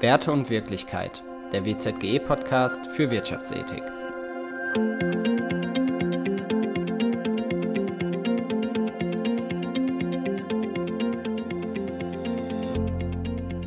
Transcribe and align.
Werte 0.00 0.32
und 0.32 0.48
Wirklichkeit, 0.48 1.22
der 1.52 1.66
WZGE-Podcast 1.66 2.86
für 2.86 3.10
Wirtschaftsethik. 3.10 3.82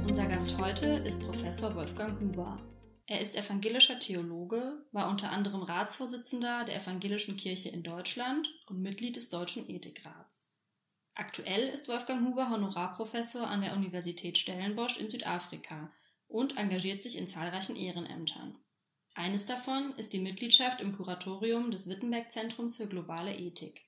Unser 0.08 0.26
Gast 0.26 0.58
heute 0.60 0.88
ist 1.06 1.22
Professor 1.22 1.76
Wolfgang 1.76 2.20
Huber. 2.20 2.58
Er 3.06 3.22
ist 3.22 3.38
evangelischer 3.38 4.00
Theologe, 4.00 4.84
war 4.92 5.12
unter 5.12 5.32
anderem 5.32 5.62
Ratsvorsitzender 5.62 6.66
der 6.66 6.78
Evangelischen 6.78 7.38
Kirche 7.38 7.70
in 7.70 7.84
Deutschland 7.84 8.50
und 8.66 8.82
Mitglied 8.82 9.18
des 9.18 9.30
Deutschen 9.30 9.70
Ethikrats. 9.70 10.58
Aktuell 11.14 11.68
ist 11.68 11.88
Wolfgang 11.90 12.26
Huber 12.26 12.50
Honorarprofessor 12.50 13.48
an 13.48 13.62
der 13.62 13.74
Universität 13.74 14.40
Stellenbosch 14.40 14.98
in 15.00 15.12
Südafrika 15.12 15.92
und 16.34 16.58
engagiert 16.58 17.02
sich 17.02 17.18
in 17.18 17.28
zahlreichen 17.28 17.76
Ehrenämtern. 17.76 18.56
Eines 19.14 19.46
davon 19.46 19.94
ist 19.98 20.14
die 20.14 20.20
Mitgliedschaft 20.20 20.82
im 20.82 20.92
Kuratorium 20.92 21.70
des 21.70 21.88
Wittenberg-Zentrums 21.88 22.78
für 22.78 22.88
globale 22.88 23.36
Ethik. 23.38 23.86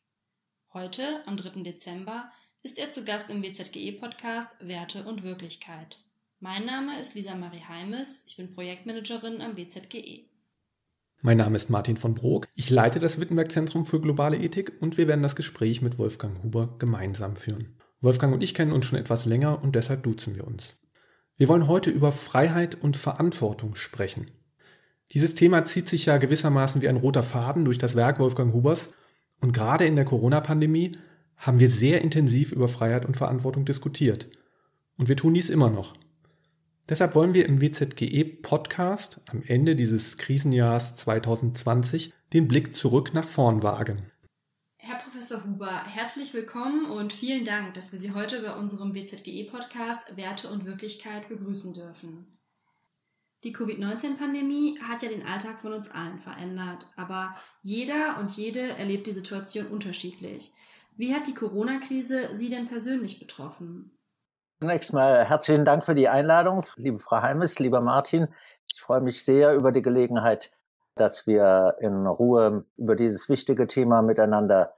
Heute, 0.71 1.23
am 1.25 1.37
3. 1.37 1.63
Dezember, 1.63 2.29
ist 2.61 2.77
er 2.77 2.91
zu 2.91 3.03
Gast 3.03 3.31
im 3.31 3.41
WZGE-Podcast 3.41 4.49
Werte 4.59 5.05
und 5.05 5.23
Wirklichkeit. 5.23 5.97
Mein 6.39 6.65
Name 6.65 6.99
ist 7.01 7.15
Lisa 7.15 7.33
Marie 7.33 7.63
Heimes, 7.67 8.25
ich 8.27 8.37
bin 8.37 8.53
Projektmanagerin 8.53 9.41
am 9.41 9.57
WZGE. 9.57 10.29
Mein 11.21 11.37
Name 11.37 11.55
ist 11.55 11.71
Martin 11.71 11.97
von 11.97 12.13
Brok, 12.13 12.47
ich 12.53 12.69
leite 12.69 12.99
das 12.99 13.19
Wittenberg-Zentrum 13.19 13.87
für 13.87 13.99
globale 13.99 14.37
Ethik 14.37 14.79
und 14.81 14.97
wir 14.97 15.07
werden 15.07 15.23
das 15.23 15.35
Gespräch 15.35 15.81
mit 15.81 15.97
Wolfgang 15.97 16.43
Huber 16.43 16.75
gemeinsam 16.77 17.35
führen. 17.35 17.81
Wolfgang 18.01 18.35
und 18.35 18.43
ich 18.43 18.53
kennen 18.53 18.71
uns 18.71 18.85
schon 18.85 18.99
etwas 18.99 19.25
länger 19.25 19.63
und 19.63 19.75
deshalb 19.75 20.03
duzen 20.03 20.35
wir 20.35 20.45
uns. 20.45 20.77
Wir 21.37 21.49
wollen 21.49 21.67
heute 21.67 21.89
über 21.89 22.13
Freiheit 22.13 22.75
und 22.75 22.95
Verantwortung 22.95 23.75
sprechen. 23.75 24.31
Dieses 25.11 25.35
Thema 25.35 25.65
zieht 25.65 25.89
sich 25.89 26.05
ja 26.05 26.17
gewissermaßen 26.17 26.81
wie 26.81 26.87
ein 26.87 26.95
roter 26.95 27.23
Faden 27.23 27.65
durch 27.65 27.77
das 27.77 27.95
Werk 27.95 28.19
Wolfgang 28.19 28.53
Hubers 28.53 28.89
und 29.41 29.51
gerade 29.51 29.85
in 29.85 29.97
der 29.97 30.05
Corona-Pandemie 30.05 30.97
haben 31.35 31.59
wir 31.59 31.69
sehr 31.69 32.01
intensiv 32.01 32.53
über 32.53 32.69
Freiheit 32.69 33.05
und 33.05 33.17
Verantwortung 33.17 33.65
diskutiert. 33.65 34.29
Und 34.97 35.09
wir 35.09 35.17
tun 35.17 35.33
dies 35.33 35.49
immer 35.49 35.69
noch. 35.69 35.95
Deshalb 36.87 37.15
wollen 37.15 37.33
wir 37.33 37.47
im 37.47 37.61
WZGE-Podcast 37.61 39.19
am 39.25 39.43
Ende 39.45 39.75
dieses 39.75 40.17
Krisenjahrs 40.17 40.95
2020 40.95 42.13
den 42.31 42.47
Blick 42.47 42.73
zurück 42.75 43.13
nach 43.13 43.27
vorn 43.27 43.61
wagen. 43.61 44.11
Herr 44.87 44.99
Professor 44.99 45.43
Huber, 45.43 45.83
herzlich 45.87 46.35
willkommen 46.35 46.85
und 46.91 47.11
vielen 47.11 47.43
Dank, 47.43 47.73
dass 47.73 47.91
wir 47.91 47.97
Sie 47.97 48.13
heute 48.13 48.43
bei 48.43 48.53
unserem 48.53 48.93
WZGE-Podcast 48.93 50.15
Werte 50.15 50.47
und 50.47 50.67
Wirklichkeit 50.67 51.27
begrüßen 51.27 51.73
dürfen. 51.73 52.39
Die 53.43 53.51
Covid-19-Pandemie 53.51 54.77
hat 54.87 55.01
ja 55.01 55.09
den 55.09 55.25
Alltag 55.25 55.57
von 55.57 55.73
uns 55.73 55.89
allen 55.89 56.19
verändert, 56.19 56.85
aber 56.97 57.33
jeder 57.63 58.19
und 58.19 58.37
jede 58.37 58.77
erlebt 58.77 59.07
die 59.07 59.13
Situation 59.13 59.65
unterschiedlich. 59.65 60.51
Wie 60.95 61.15
hat 61.15 61.25
die 61.25 61.33
Corona-Krise 61.33 62.37
Sie 62.37 62.49
denn 62.49 62.67
persönlich 62.67 63.17
betroffen? 63.17 63.97
Zunächst 64.59 64.93
mal 64.93 65.25
herzlichen 65.25 65.65
Dank 65.65 65.83
für 65.83 65.95
die 65.95 66.09
Einladung, 66.09 66.63
liebe 66.75 66.99
Frau 66.99 67.23
Heimes, 67.23 67.57
lieber 67.57 67.81
Martin. 67.81 68.27
Ich 68.71 68.79
freue 68.79 69.01
mich 69.01 69.25
sehr 69.25 69.55
über 69.55 69.71
die 69.71 69.81
Gelegenheit, 69.81 70.51
dass 70.95 71.27
wir 71.27 71.75
in 71.79 72.07
Ruhe 72.07 72.65
über 72.77 72.95
dieses 72.95 73.29
wichtige 73.29 73.67
Thema 73.67 74.01
miteinander 74.01 74.75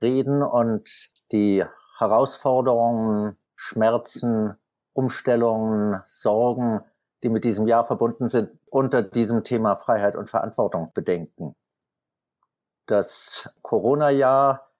reden 0.00 0.42
und 0.42 0.88
die 1.32 1.64
Herausforderungen, 1.98 3.36
Schmerzen, 3.56 4.56
Umstellungen, 4.92 6.02
Sorgen, 6.08 6.82
die 7.22 7.28
mit 7.28 7.44
diesem 7.44 7.66
Jahr 7.66 7.84
verbunden 7.84 8.28
sind, 8.28 8.50
unter 8.66 9.02
diesem 9.02 9.42
Thema 9.42 9.76
Freiheit 9.76 10.16
und 10.16 10.30
Verantwortung 10.30 10.92
bedenken. 10.94 11.56
Das 12.86 13.52
Corona-Jahr 13.62 14.70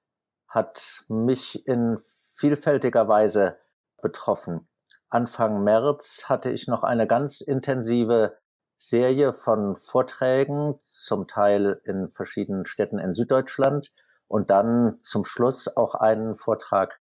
hat 0.48 1.04
mich 1.08 1.66
in 1.66 1.98
vielfältiger 2.34 3.08
Weise 3.08 3.56
betroffen. 4.00 4.68
Anfang 5.08 5.64
März 5.64 6.24
hatte 6.28 6.50
ich 6.50 6.68
noch 6.68 6.82
eine 6.82 7.06
ganz 7.06 7.40
intensive 7.40 8.36
Serie 8.78 9.32
von 9.32 9.76
Vorträgen, 9.76 10.78
zum 10.82 11.26
Teil 11.26 11.80
in 11.84 12.10
verschiedenen 12.10 12.66
Städten 12.66 12.98
in 12.98 13.14
Süddeutschland 13.14 13.92
und 14.28 14.50
dann 14.50 14.98
zum 15.02 15.24
Schluss 15.24 15.68
auch 15.76 15.94
einen 15.94 16.36
Vortrag 16.36 17.00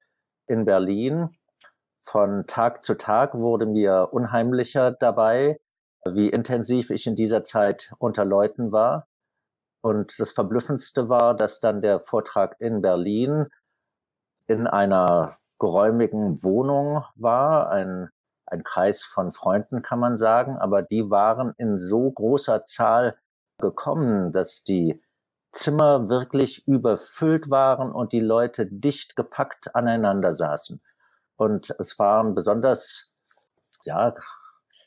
in 0.47 0.65
Berlin. 0.65 1.37
Von 2.05 2.47
Tag 2.47 2.85
zu 2.85 2.95
Tag 2.95 3.35
wurde 3.35 3.67
mir 3.67 4.09
unheimlicher 4.13 4.91
dabei, 4.93 5.61
wie 6.05 6.29
intensiv 6.29 6.91
ich 6.91 7.07
in 7.07 7.17
dieser 7.17 7.45
Zeit 7.45 7.93
unter 7.99 8.25
Leuten 8.25 8.73
war. 8.73 9.07
Und 9.81 10.19
das 10.19 10.33
Verblüffendste 10.33 11.09
war, 11.09 11.35
dass 11.35 11.61
dann 11.61 11.81
der 11.81 12.01
Vortrag 12.01 12.57
in 12.61 12.83
Berlin 12.83 13.47
in 14.47 14.67
einer 14.67 15.39
geräumigen 15.59 16.43
Wohnung 16.43 17.05
war, 17.15 17.71
ein 17.71 18.11
ein 18.53 18.63
Kreis 18.63 19.03
von 19.03 19.33
Freunden, 19.33 19.83
kann 19.83 19.99
man 19.99 20.17
sagen, 20.17 20.57
aber 20.59 20.83
die 20.83 21.11
waren 21.11 21.55
in 21.57 21.81
so 21.81 22.11
großer 22.11 22.65
Zahl 22.65 23.17
gekommen, 23.59 24.33
dass 24.33 24.63
die 24.63 25.03
Zimmer 25.53 26.09
wirklich 26.09 26.67
überfüllt 26.67 27.51
waren 27.51 27.93
und 27.93 28.13
die 28.13 28.21
Leute 28.21 28.67
dicht 28.67 29.17
gepackt 29.17 29.75
aneinander 29.75 30.35
saßen. 30.35 30.81
Und 31.37 31.75
es 31.79 31.99
waren 31.99 32.35
besonders, 32.35 33.13
ja, 33.85 34.15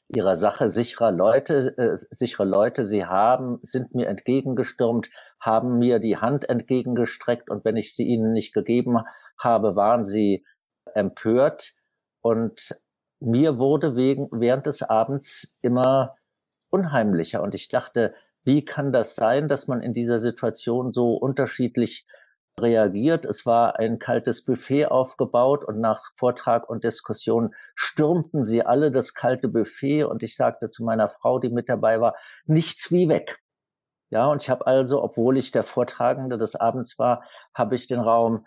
ihrer 0.07 0.35
Sache 0.35 0.69
sicherer 0.69 1.11
Leute, 1.11 1.77
äh, 1.77 1.97
sichere 2.11 2.45
Leute. 2.45 2.85
Sie 2.85 3.05
haben, 3.05 3.57
sind 3.61 3.95
mir 3.95 4.07
entgegengestürmt, 4.07 5.09
haben 5.39 5.79
mir 5.79 5.99
die 5.99 6.17
Hand 6.17 6.47
entgegengestreckt 6.49 7.49
und 7.49 7.65
wenn 7.65 7.77
ich 7.77 7.95
sie 7.95 8.05
ihnen 8.05 8.31
nicht 8.31 8.53
gegeben 8.53 8.99
habe, 9.39 9.75
waren 9.75 10.05
sie 10.05 10.45
empört. 10.93 11.73
Und 12.21 12.75
mir 13.19 13.57
wurde 13.57 13.95
wegen, 13.95 14.27
während 14.31 14.65
des 14.65 14.81
Abends 14.81 15.57
immer 15.61 16.13
unheimlicher 16.69 17.41
und 17.41 17.55
ich 17.55 17.69
dachte, 17.69 18.13
wie 18.43 18.63
kann 18.63 18.91
das 18.91 19.15
sein, 19.15 19.47
dass 19.47 19.67
man 19.67 19.81
in 19.81 19.93
dieser 19.93 20.19
Situation 20.19 20.91
so 20.91 21.13
unterschiedlich 21.13 22.05
reagiert. 22.59 23.25
Es 23.25 23.45
war 23.45 23.79
ein 23.79 23.99
kaltes 23.99 24.45
Buffet 24.45 24.85
aufgebaut 24.85 25.63
und 25.65 25.79
nach 25.79 26.01
Vortrag 26.15 26.69
und 26.69 26.83
Diskussion 26.83 27.53
stürmten 27.75 28.45
sie 28.45 28.65
alle 28.65 28.91
das 28.91 29.13
kalte 29.13 29.49
Buffet 29.49 30.03
und 30.03 30.23
ich 30.23 30.37
sagte 30.37 30.69
zu 30.69 30.83
meiner 30.83 31.09
Frau, 31.09 31.39
die 31.39 31.49
mit 31.49 31.67
dabei 31.67 31.99
war, 31.99 32.15
nichts 32.45 32.91
wie 32.91 33.09
weg. 33.09 33.39
Ja, 34.09 34.27
und 34.27 34.41
ich 34.41 34.49
habe 34.49 34.67
also, 34.67 35.03
obwohl 35.03 35.37
ich 35.37 35.51
der 35.51 35.63
Vortragende 35.63 36.37
des 36.37 36.55
Abends 36.55 36.97
war, 36.99 37.23
habe 37.53 37.75
ich 37.75 37.87
den 37.87 37.99
Raum 37.99 38.45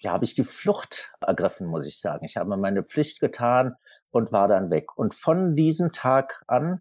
ja, 0.00 0.12
habe 0.12 0.24
ich 0.24 0.34
die 0.34 0.44
Flucht 0.44 1.12
ergriffen, 1.20 1.66
muss 1.66 1.86
ich 1.86 2.00
sagen. 2.00 2.24
Ich 2.24 2.36
habe 2.36 2.56
meine 2.56 2.84
Pflicht 2.84 3.20
getan 3.20 3.74
und 4.12 4.32
war 4.32 4.48
dann 4.48 4.70
weg. 4.70 4.96
Und 4.96 5.14
von 5.14 5.52
diesem 5.52 5.90
Tag 5.90 6.42
an 6.46 6.80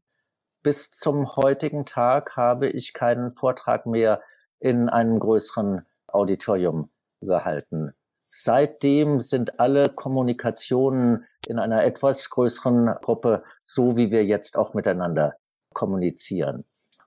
bis 0.63 0.91
zum 0.91 1.35
heutigen 1.35 1.85
Tag 1.85 2.35
habe 2.35 2.67
ich 2.67 2.93
keinen 2.93 3.31
Vortrag 3.31 3.85
mehr 3.85 4.21
in 4.59 4.89
einem 4.89 5.19
größeren 5.19 5.85
Auditorium 6.07 6.89
gehalten. 7.21 7.93
Seitdem 8.17 9.21
sind 9.21 9.59
alle 9.59 9.89
Kommunikationen 9.89 11.25
in 11.47 11.59
einer 11.59 11.83
etwas 11.83 12.29
größeren 12.29 12.95
Gruppe 13.01 13.41
so, 13.61 13.95
wie 13.95 14.11
wir 14.11 14.25
jetzt 14.25 14.57
auch 14.57 14.73
miteinander 14.73 15.35
kommunizieren. 15.73 16.65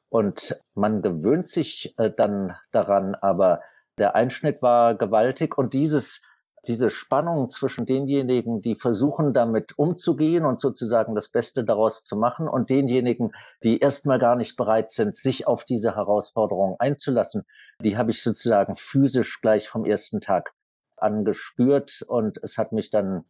Und 0.09 0.56
man 0.75 1.03
gewöhnt 1.03 1.47
sich 1.47 1.94
äh, 1.98 2.10
dann 2.10 2.56
daran, 2.72 3.14
aber 3.14 3.60
der 3.98 4.14
Einschnitt 4.14 4.62
war 4.62 4.94
gewaltig 4.94 5.59
und 5.59 5.75
dieses, 5.75 6.22
diese 6.66 6.91
Spannung 6.91 7.50
zwischen 7.50 7.87
denjenigen, 7.87 8.60
die 8.60 8.75
versuchen, 8.75 9.32
damit 9.32 9.78
umzugehen 9.78 10.45
und 10.45 10.60
sozusagen 10.60 11.15
das 11.15 11.30
Beste 11.30 11.65
daraus 11.65 12.04
zu 12.04 12.16
machen 12.16 12.48
und 12.48 12.71
denjenigen, 12.71 13.33
die 13.62 13.78
erstmal 13.78 14.18
gar 14.18 14.36
nicht 14.36 14.57
bereit 14.57 14.91
sind, 14.91 15.16
sich 15.16 15.47
auf 15.47 15.65
diese 15.65 15.97
Herausforderung 15.97 16.77
einzulassen, 16.78 17.45
die 17.80 17.97
habe 17.97 18.10
ich 18.10 18.22
sozusagen 18.22 18.77
physisch 18.77 19.41
gleich 19.41 19.68
vom 19.68 19.84
ersten 19.84 20.21
Tag 20.21 20.53
angespürt 20.97 22.03
und 22.07 22.39
es 22.42 22.59
hat 22.59 22.72
mich 22.72 22.91
dann 22.91 23.22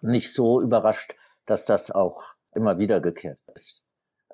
nicht 0.00 0.32
so 0.32 0.60
überrascht, 0.60 1.16
dass 1.46 1.64
das 1.64 1.90
auch 1.90 2.22
immer 2.54 2.78
wieder 2.78 3.00
gekehrt 3.00 3.40
ist. 3.54 3.82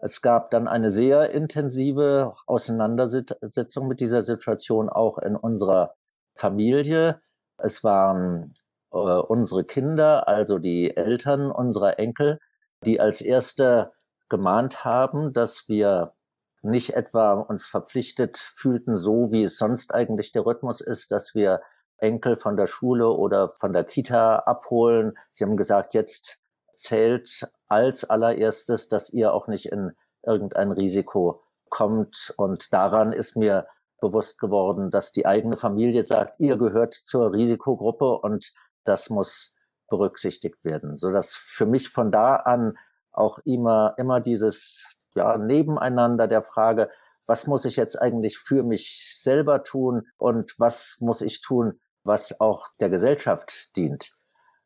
Es 0.01 0.21
gab 0.21 0.51
dann 0.51 0.67
eine 0.67 0.91
sehr 0.91 1.31
intensive 1.31 2.35
Auseinandersetzung 2.47 3.87
mit 3.87 4.01
dieser 4.01 4.23
Situation 4.23 4.89
auch 4.89 5.19
in 5.19 5.37
unserer 5.37 5.95
Familie. 6.35 7.21
Es 7.59 7.85
waren 7.85 8.55
äh, 8.93 8.97
unsere 8.97 9.65
Kinder, 9.65 10.29
also 10.29 10.59
die 10.59 10.97
Eltern 10.97 11.51
unserer 11.51 11.99
Enkel, 11.99 12.39
die 12.85 13.01
als 13.01 13.21
erste 13.21 13.91
gemahnt 14.29 14.85
haben, 14.85 15.33
dass 15.33 15.69
wir 15.69 16.15
nicht 16.63 16.95
etwa 16.95 17.33
uns 17.33 17.67
verpflichtet 17.67 18.39
fühlten, 18.39 18.97
so 18.97 19.33
wie 19.33 19.45
es 19.45 19.59
sonst 19.59 19.95
eigentlich 19.95 20.33
der 20.33 20.47
Rhythmus 20.47 20.81
ist, 20.81 21.11
dass 21.11 21.35
wir 21.35 21.61
Enkel 21.99 22.37
von 22.37 22.57
der 22.57 22.67
Schule 22.67 23.11
oder 23.11 23.53
von 23.61 23.73
der 23.73 23.85
Kita 23.85 24.37
abholen. 24.41 25.15
Sie 25.29 25.45
haben 25.45 25.57
gesagt, 25.57 25.95
jetzt 25.95 26.41
zählt 26.75 27.49
als 27.69 28.09
allererstes, 28.09 28.89
dass 28.89 29.11
ihr 29.11 29.33
auch 29.33 29.47
nicht 29.47 29.67
in 29.67 29.93
irgendein 30.25 30.73
Risiko 30.73 31.43
kommt. 31.69 32.35
Und 32.37 32.73
daran 32.73 33.13
ist 33.13 33.37
mir 33.37 33.67
bewusst 34.03 34.39
geworden, 34.41 34.91
dass 34.91 35.13
die 35.13 35.25
eigene 35.25 35.57
Familie 35.57 36.03
sagt, 36.03 36.41
ihr 36.41 36.59
gehört 36.59 36.93
zur 36.93 37.33
Risikogruppe 37.33 38.19
und 38.19 38.53
das 38.85 39.09
muss 39.09 39.57
berücksichtigt 39.89 40.65
werden, 40.65 40.99
sodass 40.99 41.35
für 41.35 41.67
mich 41.67 41.89
von 41.89 42.11
da 42.11 42.37
an 42.37 42.75
auch 43.13 43.39
immer, 43.45 43.95
immer 43.99 44.21
dieses 44.21 45.05
ja, 45.15 45.39
Nebeneinander 45.39 46.27
der 46.27 46.41
Frage, 46.43 46.91
was 47.27 47.47
muss 47.47 47.65
ich 47.65 47.77
jetzt 47.77 48.01
eigentlich 48.01 48.39
für 48.39 48.65
mich 48.65 49.15
selber 49.17 49.63
tun 49.63 50.07
und 50.19 50.53
was 50.59 50.97
muss 51.01 51.21
ich 51.21 51.41
tun, 51.41 51.81
was 52.03 52.41
auch 52.41 52.69
der 52.81 52.89
Gesellschaft 52.89 53.77
dient. 53.77 54.13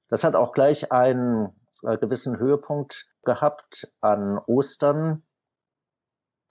Das 0.09 0.25
hat 0.25 0.35
auch 0.35 0.53
gleich 0.53 0.93
einen 0.93 1.61
äh, 1.83 1.99
gewissen 1.99 2.39
Höhepunkt 2.39 3.07
gehabt 3.25 3.93
an 4.01 4.39
Ostern 4.47 5.25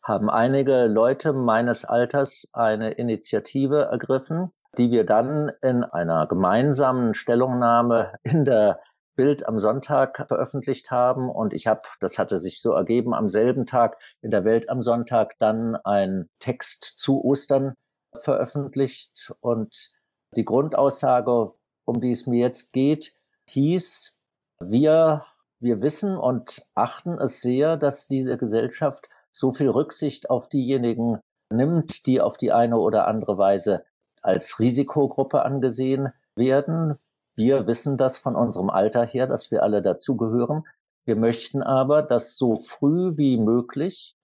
haben 0.05 0.29
einige 0.29 0.85
Leute 0.85 1.33
meines 1.33 1.83
Alters 1.83 2.47
eine 2.53 2.91
Initiative 2.91 3.85
ergriffen, 3.91 4.51
die 4.77 4.91
wir 4.91 5.03
dann 5.03 5.51
in 5.63 5.83
einer 5.83 6.27
gemeinsamen 6.27 7.15
Stellungnahme 7.15 8.13
in 8.21 8.45
der 8.45 8.79
Bild 9.15 9.47
am 9.47 9.57
Sonntag 9.57 10.27
veröffentlicht 10.27 10.91
haben. 10.91 11.27
Und 11.27 11.53
ich 11.53 11.65
habe, 11.65 11.79
das 12.01 12.19
hatte 12.19 12.39
sich 12.39 12.61
so 12.61 12.73
ergeben, 12.73 13.15
am 13.15 13.29
selben 13.29 13.65
Tag 13.65 13.93
in 14.21 14.29
der 14.29 14.45
Welt 14.45 14.69
am 14.69 14.83
Sonntag 14.83 15.33
dann 15.39 15.75
einen 15.77 16.27
Text 16.39 16.99
zu 16.99 17.23
Ostern 17.23 17.73
veröffentlicht. 18.15 19.33
Und 19.39 19.91
die 20.35 20.45
Grundaussage, 20.45 21.53
um 21.83 21.99
die 21.99 22.11
es 22.11 22.27
mir 22.27 22.41
jetzt 22.41 22.73
geht, 22.73 23.15
hieß, 23.47 24.21
wir, 24.59 25.25
wir 25.59 25.81
wissen 25.81 26.15
und 26.15 26.63
achten 26.75 27.17
es 27.17 27.41
sehr, 27.41 27.75
dass 27.75 28.07
diese 28.07 28.37
Gesellschaft 28.37 29.09
so 29.35 29.53
viel 29.53 29.69
Rücksicht 29.69 30.29
auf 30.29 30.47
diejenigen 30.47 31.19
nimmt, 31.51 32.07
die 32.07 32.21
auf 32.21 32.37
die 32.37 32.51
eine 32.51 32.77
oder 32.77 33.07
andere 33.07 33.37
Weise 33.37 33.83
als 34.21 34.59
Risikogruppe 34.59 35.43
angesehen 35.43 36.11
werden. 36.35 36.95
Wir 37.35 37.67
wissen 37.67 37.97
das 37.97 38.17
von 38.17 38.35
unserem 38.35 38.69
Alter 38.69 39.05
her, 39.05 39.27
dass 39.27 39.51
wir 39.51 39.61
alle 39.61 39.81
dazugehören. 39.81 40.63
Wir 41.05 41.17
möchten 41.17 41.61
aber, 41.61 42.01
dass 42.01 42.37
so 42.37 42.61
früh 42.61 43.17
wie 43.17 43.37
möglich 43.37 44.15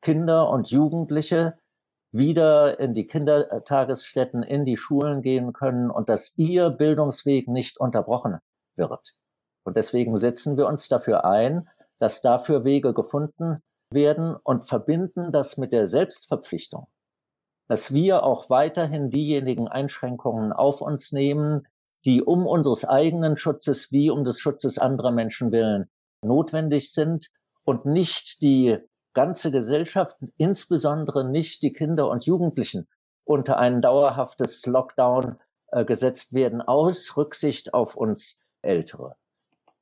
Kinder 0.00 0.48
und 0.48 0.70
Jugendliche 0.70 1.58
wieder 2.12 2.78
in 2.78 2.92
die 2.92 3.06
Kindertagesstätten, 3.06 4.44
in 4.44 4.64
die 4.64 4.76
Schulen 4.76 5.20
gehen 5.20 5.52
können 5.52 5.90
und 5.90 6.08
dass 6.08 6.38
ihr 6.38 6.70
Bildungsweg 6.70 7.48
nicht 7.48 7.80
unterbrochen 7.80 8.38
wird. 8.76 9.16
Und 9.64 9.76
deswegen 9.76 10.16
setzen 10.16 10.56
wir 10.56 10.68
uns 10.68 10.88
dafür 10.88 11.24
ein, 11.24 11.68
dass 11.98 12.22
dafür 12.22 12.64
Wege 12.64 12.94
gefunden 12.94 13.62
werden 13.94 14.36
und 14.42 14.68
verbinden 14.68 15.32
das 15.32 15.56
mit 15.56 15.72
der 15.72 15.86
Selbstverpflichtung, 15.86 16.88
dass 17.68 17.94
wir 17.94 18.22
auch 18.22 18.50
weiterhin 18.50 19.10
diejenigen 19.10 19.68
Einschränkungen 19.68 20.52
auf 20.52 20.80
uns 20.80 21.12
nehmen, 21.12 21.66
die 22.04 22.22
um 22.22 22.46
unseres 22.46 22.84
eigenen 22.84 23.36
Schutzes 23.36 23.90
wie 23.90 24.10
um 24.10 24.24
des 24.24 24.40
Schutzes 24.40 24.78
anderer 24.78 25.10
Menschen 25.10 25.52
willen 25.52 25.88
notwendig 26.24 26.92
sind 26.92 27.30
und 27.64 27.86
nicht 27.86 28.42
die 28.42 28.78
ganze 29.12 29.50
Gesellschaft, 29.50 30.16
insbesondere 30.36 31.24
nicht 31.24 31.62
die 31.62 31.72
Kinder 31.72 32.08
und 32.08 32.26
Jugendlichen, 32.26 32.88
unter 33.24 33.58
ein 33.58 33.80
dauerhaftes 33.80 34.66
Lockdown 34.66 35.38
äh, 35.70 35.84
gesetzt 35.84 36.34
werden 36.34 36.60
aus 36.60 37.16
Rücksicht 37.16 37.72
auf 37.72 37.96
uns 37.96 38.44
Ältere. 38.60 39.16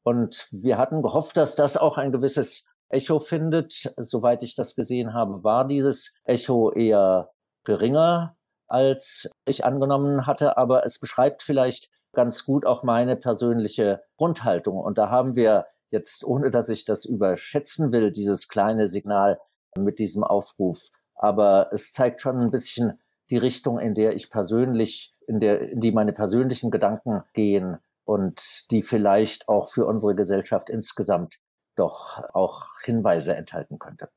Und 0.03 0.49
wir 0.51 0.79
hatten 0.79 1.03
gehofft, 1.03 1.37
dass 1.37 1.55
das 1.55 1.77
auch 1.77 1.97
ein 1.97 2.13
gewisses 2.13 2.69
Echo 2.93 3.19
findet. 3.19 3.73
Soweit 3.97 4.43
ich 4.43 4.55
das 4.55 4.77
gesehen 4.77 5.15
habe, 5.15 5.43
war 5.43 5.67
dieses 5.67 6.15
Echo 6.25 6.73
eher 6.73 7.31
geringer, 7.65 8.37
als 8.69 9.31
ich 9.45 9.65
angenommen 9.65 10.27
hatte, 10.27 10.57
aber 10.57 10.85
es 10.85 10.99
beschreibt 10.99 11.43
vielleicht 11.43 11.91
ganz 12.13 12.45
gut 12.45 12.67
auch 12.67 12.83
meine 12.83 13.17
persönliche 13.17 14.03
Grundhaltung. 14.17 14.79
Und 14.79 14.99
da 14.99 15.11
haben 15.11 15.35
wir 15.35 15.67
jetzt, 15.91 16.25
ohne 16.25 16.51
dass 16.51 16.69
ich 16.69 16.85
das 16.85 17.05
überschätzen 17.05 17.93
will, 17.93 18.13
dieses 18.13 18.49
kleine 18.49 18.87
Signal 18.87 19.39
mit 19.77 19.99
diesem 19.99 20.25
Aufruf. 20.25 20.91
Aber 21.15 21.69
es 21.73 21.93
zeigt 21.93 22.21
schon 22.21 22.41
ein 22.41 22.51
bisschen 22.51 23.01
die 23.31 23.37
Richtung, 23.39 23.79
in 23.79 23.95
der 23.95 24.15
ich 24.15 24.31
persönlich, 24.31 25.15
in 25.27 25.41
der, 25.41 25.71
in 25.71 25.81
die 25.81 25.93
meine 25.93 26.13
persönlichen 26.13 26.71
Gedanken 26.71 27.23
gehen 27.33 27.79
und 28.05 28.71
die 28.71 28.83
vielleicht 28.83 29.49
auch 29.49 29.71
für 29.71 29.87
unsere 29.87 30.15
Gesellschaft 30.15 30.69
insgesamt 30.69 31.39
doch 31.77 32.23
auch 32.33 32.81
Hinweise 32.83 33.35
enthalten 33.35 33.79
könnte. 33.79 34.09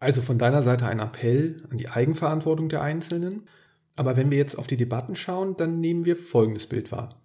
Also 0.00 0.22
von 0.22 0.38
deiner 0.38 0.62
Seite 0.62 0.86
ein 0.86 1.00
Appell 1.00 1.66
an 1.70 1.76
die 1.76 1.88
Eigenverantwortung 1.88 2.68
der 2.68 2.82
Einzelnen. 2.82 3.48
Aber 3.96 4.16
wenn 4.16 4.30
wir 4.30 4.38
jetzt 4.38 4.56
auf 4.56 4.68
die 4.68 4.76
Debatten 4.76 5.16
schauen, 5.16 5.56
dann 5.56 5.80
nehmen 5.80 6.04
wir 6.04 6.16
folgendes 6.16 6.68
Bild 6.68 6.92
wahr. 6.92 7.20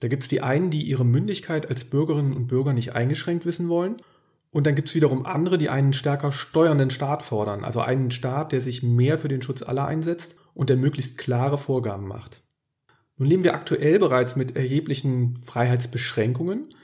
Da 0.00 0.08
gibt 0.08 0.22
es 0.22 0.28
die 0.28 0.40
einen, 0.40 0.70
die 0.70 0.82
ihre 0.82 1.04
Mündigkeit 1.04 1.68
als 1.68 1.84
Bürgerinnen 1.84 2.32
und 2.32 2.46
Bürger 2.46 2.72
nicht 2.72 2.94
eingeschränkt 2.94 3.44
wissen 3.44 3.68
wollen. 3.68 3.96
Und 4.50 4.66
dann 4.66 4.74
gibt 4.74 4.88
es 4.88 4.94
wiederum 4.94 5.26
andere, 5.26 5.58
die 5.58 5.68
einen 5.68 5.92
stärker 5.92 6.32
steuernden 6.32 6.90
Staat 6.90 7.22
fordern, 7.22 7.64
also 7.64 7.80
einen 7.80 8.10
Staat, 8.10 8.52
der 8.52 8.60
sich 8.60 8.82
mehr 8.82 9.18
für 9.18 9.28
den 9.28 9.42
Schutz 9.42 9.62
aller 9.62 9.86
einsetzt 9.86 10.36
und 10.54 10.70
der 10.70 10.76
möglichst 10.76 11.18
klare 11.18 11.58
Vorgaben 11.58 12.06
macht. 12.06 12.42
Nun 13.16 13.28
leben 13.28 13.44
wir 13.44 13.54
aktuell 13.54 13.98
bereits 13.98 14.36
mit 14.36 14.56
erheblichen 14.56 15.38
Freiheitsbeschränkungen 15.44 16.74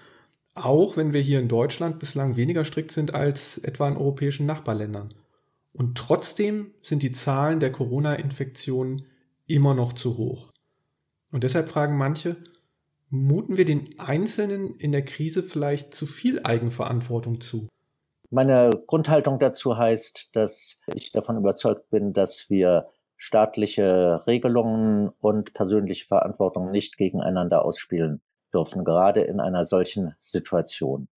auch 0.54 0.96
wenn 0.96 1.12
wir 1.12 1.20
hier 1.20 1.40
in 1.40 1.48
Deutschland 1.48 1.98
bislang 1.98 2.36
weniger 2.36 2.64
strikt 2.64 2.92
sind 2.92 3.14
als 3.14 3.58
etwa 3.58 3.88
in 3.88 3.96
europäischen 3.96 4.46
Nachbarländern. 4.46 5.14
Und 5.72 5.96
trotzdem 5.96 6.72
sind 6.82 7.02
die 7.02 7.12
Zahlen 7.12 7.60
der 7.60 7.72
Corona-Infektionen 7.72 9.06
immer 9.46 9.74
noch 9.74 9.94
zu 9.94 10.18
hoch. 10.18 10.50
Und 11.30 11.44
deshalb 11.44 11.70
fragen 11.70 11.96
manche, 11.96 12.36
muten 13.08 13.56
wir 13.56 13.64
den 13.64 13.98
Einzelnen 13.98 14.76
in 14.76 14.92
der 14.92 15.04
Krise 15.04 15.42
vielleicht 15.42 15.94
zu 15.94 16.04
viel 16.04 16.42
Eigenverantwortung 16.42 17.40
zu? 17.40 17.68
Meine 18.30 18.70
Grundhaltung 18.86 19.38
dazu 19.38 19.76
heißt, 19.76 20.30
dass 20.34 20.80
ich 20.94 21.12
davon 21.12 21.38
überzeugt 21.38 21.90
bin, 21.90 22.12
dass 22.12 22.48
wir 22.50 22.88
staatliche 23.16 24.22
Regelungen 24.26 25.10
und 25.20 25.54
persönliche 25.54 26.06
Verantwortung 26.06 26.70
nicht 26.70 26.98
gegeneinander 26.98 27.64
ausspielen 27.64 28.20
dürfen, 28.52 28.84
gerade 28.84 29.22
in 29.22 29.40
einer 29.40 29.66
solchen 29.66 30.14
Situation. 30.20 31.08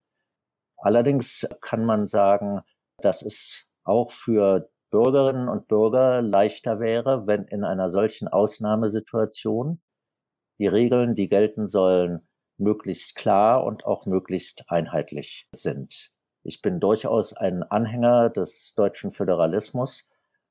Allerdings 0.76 1.48
kann 1.60 1.84
man 1.84 2.06
sagen, 2.06 2.62
dass 2.98 3.22
es 3.22 3.70
auch 3.84 4.12
für 4.12 4.68
Bürgerinnen 4.90 5.48
und 5.48 5.68
Bürger 5.68 6.22
leichter 6.22 6.80
wäre, 6.80 7.26
wenn 7.26 7.44
in 7.44 7.64
einer 7.64 7.90
solchen 7.90 8.28
Ausnahmesituation 8.28 9.80
die 10.58 10.66
Regeln, 10.66 11.14
die 11.14 11.28
gelten 11.28 11.68
sollen, 11.68 12.26
möglichst 12.58 13.14
klar 13.16 13.64
und 13.64 13.84
auch 13.84 14.06
möglichst 14.06 14.64
einheitlich 14.68 15.48
sind. 15.54 16.10
Ich 16.42 16.62
bin 16.62 16.80
durchaus 16.80 17.34
ein 17.34 17.62
Anhänger 17.62 18.30
des 18.30 18.74
deutschen 18.76 19.12
Föderalismus, 19.12 20.08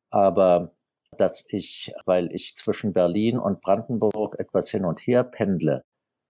aber 0.10 0.76
dass 1.18 1.46
ich, 1.48 1.94
weil 2.06 2.32
ich 2.34 2.56
zwischen 2.56 2.94
Berlin 2.94 3.40
und 3.40 3.62
Brandenburg 3.62 4.38
etwas 4.38 4.70
hin 4.70 4.86
und 4.86 5.00
her 5.00 5.24
pendle, 5.24 5.84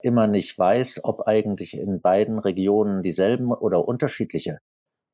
immer 0.06 0.28
nicht 0.28 0.58
weiß, 0.58 1.04
ob 1.04 1.28
eigentlich 1.28 1.76
in 1.76 2.00
beiden 2.00 2.38
Regionen 2.38 3.02
dieselben 3.02 3.52
oder 3.52 3.88
unterschiedliche 3.88 4.60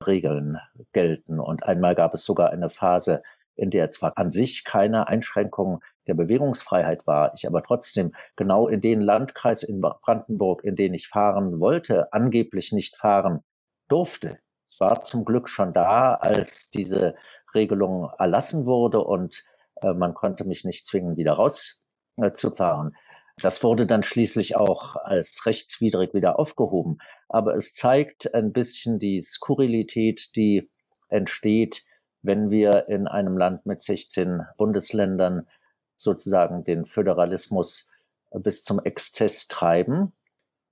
Regeln 0.05 0.59
gelten. 0.91 1.39
Und 1.39 1.63
einmal 1.63 1.95
gab 1.95 2.13
es 2.13 2.25
sogar 2.25 2.49
eine 2.49 2.69
Phase, 2.69 3.23
in 3.55 3.69
der 3.69 3.89
zwar 3.91 4.17
an 4.17 4.31
sich 4.31 4.65
keine 4.65 5.07
Einschränkung 5.07 5.81
der 6.07 6.15
Bewegungsfreiheit 6.15 7.07
war, 7.07 7.33
ich 7.35 7.47
aber 7.47 7.63
trotzdem 7.63 8.13
genau 8.35 8.67
in 8.67 8.81
den 8.81 8.99
Landkreis 8.99 9.63
in 9.63 9.79
Brandenburg, 9.79 10.63
in 10.63 10.75
den 10.75 10.93
ich 10.93 11.07
fahren 11.07 11.59
wollte, 11.59 12.11
angeblich 12.11 12.73
nicht 12.73 12.97
fahren 12.97 13.43
durfte. 13.87 14.39
Ich 14.69 14.79
war 14.79 15.03
zum 15.03 15.23
Glück 15.23 15.47
schon 15.47 15.73
da, 15.73 16.15
als 16.15 16.69
diese 16.69 17.15
Regelung 17.53 18.09
erlassen 18.17 18.65
wurde 18.65 19.01
und 19.01 19.43
äh, 19.81 19.93
man 19.93 20.13
konnte 20.15 20.43
mich 20.43 20.65
nicht 20.65 20.85
zwingen, 20.85 21.15
wieder 21.15 21.33
rauszufahren. 21.33 22.89
Äh, 22.89 23.10
das 23.37 23.63
wurde 23.63 23.85
dann 23.85 24.03
schließlich 24.03 24.55
auch 24.55 24.95
als 24.95 25.45
rechtswidrig 25.45 26.13
wieder 26.13 26.37
aufgehoben. 26.39 26.99
Aber 27.29 27.55
es 27.55 27.73
zeigt 27.73 28.33
ein 28.33 28.51
bisschen 28.51 28.99
die 28.99 29.21
Skurrilität, 29.21 30.35
die 30.35 30.69
entsteht, 31.09 31.83
wenn 32.21 32.49
wir 32.51 32.87
in 32.87 33.07
einem 33.07 33.37
Land 33.37 33.65
mit 33.65 33.81
16 33.81 34.45
Bundesländern 34.57 35.47
sozusagen 35.95 36.63
den 36.63 36.85
Föderalismus 36.85 37.87
bis 38.31 38.63
zum 38.63 38.79
Exzess 38.83 39.47
treiben, 39.47 40.13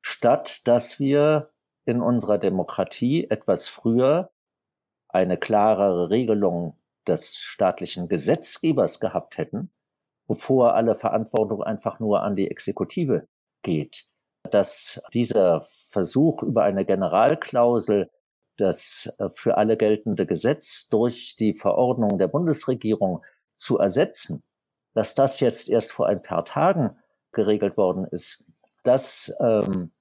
statt 0.01 0.67
dass 0.67 0.99
wir 0.99 1.51
in 1.85 2.01
unserer 2.01 2.37
Demokratie 2.37 3.29
etwas 3.29 3.67
früher 3.67 4.31
eine 5.07 5.37
klarere 5.37 6.09
Regelung 6.09 6.77
des 7.07 7.37
staatlichen 7.37 8.07
Gesetzgebers 8.07 8.99
gehabt 8.99 9.37
hätten 9.37 9.71
bevor 10.29 10.75
alle 10.75 10.95
Verantwortung 10.95 11.63
einfach 11.63 11.99
nur 11.99 12.21
an 12.21 12.35
die 12.35 12.49
Exekutive 12.49 13.27
geht. 13.63 14.05
Dass 14.49 15.03
dieser 15.11 15.65
Versuch 15.89 16.43
über 16.43 16.63
eine 16.63 16.85
Generalklausel 16.85 18.09
das 18.55 19.13
äh, 19.17 19.29
für 19.33 19.57
alle 19.57 19.75
geltende 19.75 20.25
Gesetz 20.25 20.87
durch 20.89 21.35
die 21.35 21.53
Verordnung 21.53 22.19
der 22.19 22.27
Bundesregierung 22.27 23.23
zu 23.55 23.79
ersetzen, 23.79 24.43
dass 24.93 25.15
das 25.15 25.39
jetzt 25.39 25.67
erst 25.67 25.91
vor 25.91 26.07
ein 26.07 26.21
paar 26.21 26.45
Tagen 26.45 26.97
geregelt 27.31 27.75
worden 27.75 28.05
ist, 28.05 28.45
das 28.83 29.33
ähm, 29.39 29.91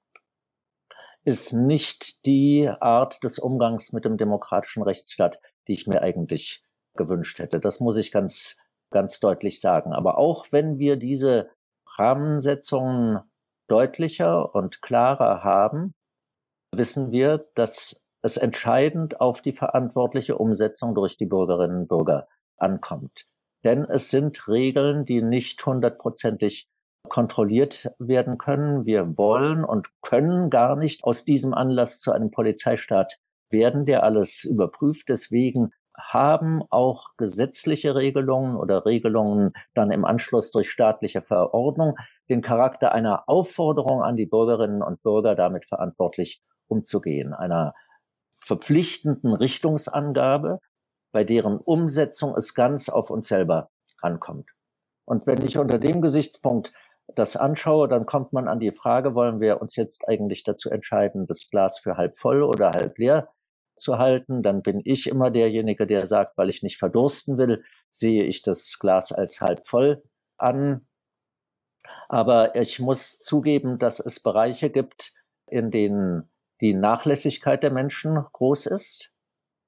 ist 1.24 1.52
nicht 1.52 2.24
die 2.26 2.68
Art 2.68 3.22
des 3.24 3.38
Umgangs 3.38 3.92
mit 3.92 4.04
dem 4.04 4.18
demokratischen 4.18 4.82
Rechtsstaat, 4.82 5.40
die 5.66 5.72
ich 5.72 5.86
mir 5.86 6.02
eigentlich 6.02 6.62
gewünscht 6.94 7.38
hätte. 7.38 7.60
Das 7.60 7.80
muss 7.80 7.96
ich 7.96 8.12
ganz, 8.12 8.58
ganz 8.90 9.20
deutlich 9.20 9.60
sagen. 9.60 9.92
Aber 9.92 10.18
auch 10.18 10.46
wenn 10.50 10.78
wir 10.78 10.96
diese 10.96 11.50
Rahmensetzungen 11.96 13.20
deutlicher 13.68 14.54
und 14.54 14.82
klarer 14.82 15.44
haben, 15.44 15.94
wissen 16.74 17.10
wir, 17.10 17.46
dass 17.54 18.02
es 18.22 18.36
entscheidend 18.36 19.20
auf 19.20 19.42
die 19.42 19.52
verantwortliche 19.52 20.36
Umsetzung 20.36 20.94
durch 20.94 21.16
die 21.16 21.26
Bürgerinnen 21.26 21.82
und 21.82 21.88
Bürger 21.88 22.28
ankommt. 22.56 23.26
Denn 23.64 23.84
es 23.84 24.10
sind 24.10 24.48
Regeln, 24.48 25.04
die 25.04 25.22
nicht 25.22 25.64
hundertprozentig 25.64 26.68
kontrolliert 27.08 27.90
werden 27.98 28.38
können. 28.38 28.86
Wir 28.86 29.16
wollen 29.16 29.64
und 29.64 29.88
können 30.02 30.50
gar 30.50 30.76
nicht 30.76 31.04
aus 31.04 31.24
diesem 31.24 31.54
Anlass 31.54 32.00
zu 32.00 32.12
einem 32.12 32.30
Polizeistaat 32.30 33.18
werden, 33.50 33.86
der 33.86 34.02
alles 34.02 34.44
überprüft. 34.44 35.08
Deswegen 35.08 35.70
haben 35.98 36.62
auch 36.70 37.16
gesetzliche 37.16 37.94
Regelungen 37.94 38.56
oder 38.56 38.86
Regelungen 38.86 39.52
dann 39.74 39.90
im 39.90 40.04
Anschluss 40.04 40.50
durch 40.50 40.70
staatliche 40.70 41.22
Verordnung 41.22 41.96
den 42.28 42.42
Charakter 42.42 42.92
einer 42.92 43.28
Aufforderung 43.28 44.02
an 44.02 44.16
die 44.16 44.26
Bürgerinnen 44.26 44.82
und 44.82 45.02
Bürger, 45.02 45.34
damit 45.34 45.66
verantwortlich 45.66 46.42
umzugehen, 46.68 47.34
einer 47.34 47.74
verpflichtenden 48.38 49.34
Richtungsangabe, 49.34 50.60
bei 51.12 51.24
deren 51.24 51.58
Umsetzung 51.58 52.34
es 52.36 52.54
ganz 52.54 52.88
auf 52.88 53.10
uns 53.10 53.28
selber 53.28 53.70
ankommt. 54.00 54.50
Und 55.04 55.26
wenn 55.26 55.42
ich 55.42 55.58
unter 55.58 55.78
dem 55.78 56.02
Gesichtspunkt 56.02 56.72
das 57.14 57.36
anschaue, 57.36 57.88
dann 57.88 58.04
kommt 58.04 58.32
man 58.32 58.48
an 58.48 58.60
die 58.60 58.72
Frage, 58.72 59.14
wollen 59.14 59.40
wir 59.40 59.60
uns 59.62 59.74
jetzt 59.76 60.06
eigentlich 60.06 60.44
dazu 60.44 60.70
entscheiden, 60.70 61.26
das 61.26 61.48
Glas 61.50 61.78
für 61.78 61.96
halb 61.96 62.14
voll 62.14 62.42
oder 62.42 62.70
halb 62.70 62.98
leer 62.98 63.28
zu 63.80 63.98
halten? 63.98 64.42
Dann 64.42 64.62
bin 64.62 64.80
ich 64.84 65.06
immer 65.06 65.30
derjenige, 65.30 65.86
der 65.86 66.06
sagt, 66.06 66.36
weil 66.38 66.50
ich 66.50 66.62
nicht 66.62 66.78
verdursten 66.78 67.38
will, 67.38 67.64
sehe 67.90 68.24
ich 68.24 68.42
das 68.42 68.78
Glas 68.78 69.12
als 69.12 69.40
halb 69.40 69.66
voll 69.66 70.02
an. 70.36 70.86
Aber 72.08 72.56
ich 72.56 72.78
muss 72.80 73.18
zugeben, 73.18 73.78
dass 73.78 74.00
es 74.00 74.20
Bereiche 74.20 74.70
gibt, 74.70 75.12
in 75.46 75.70
denen 75.70 76.30
die 76.60 76.74
Nachlässigkeit 76.74 77.62
der 77.62 77.70
Menschen 77.70 78.24
groß 78.32 78.66
ist. 78.66 79.12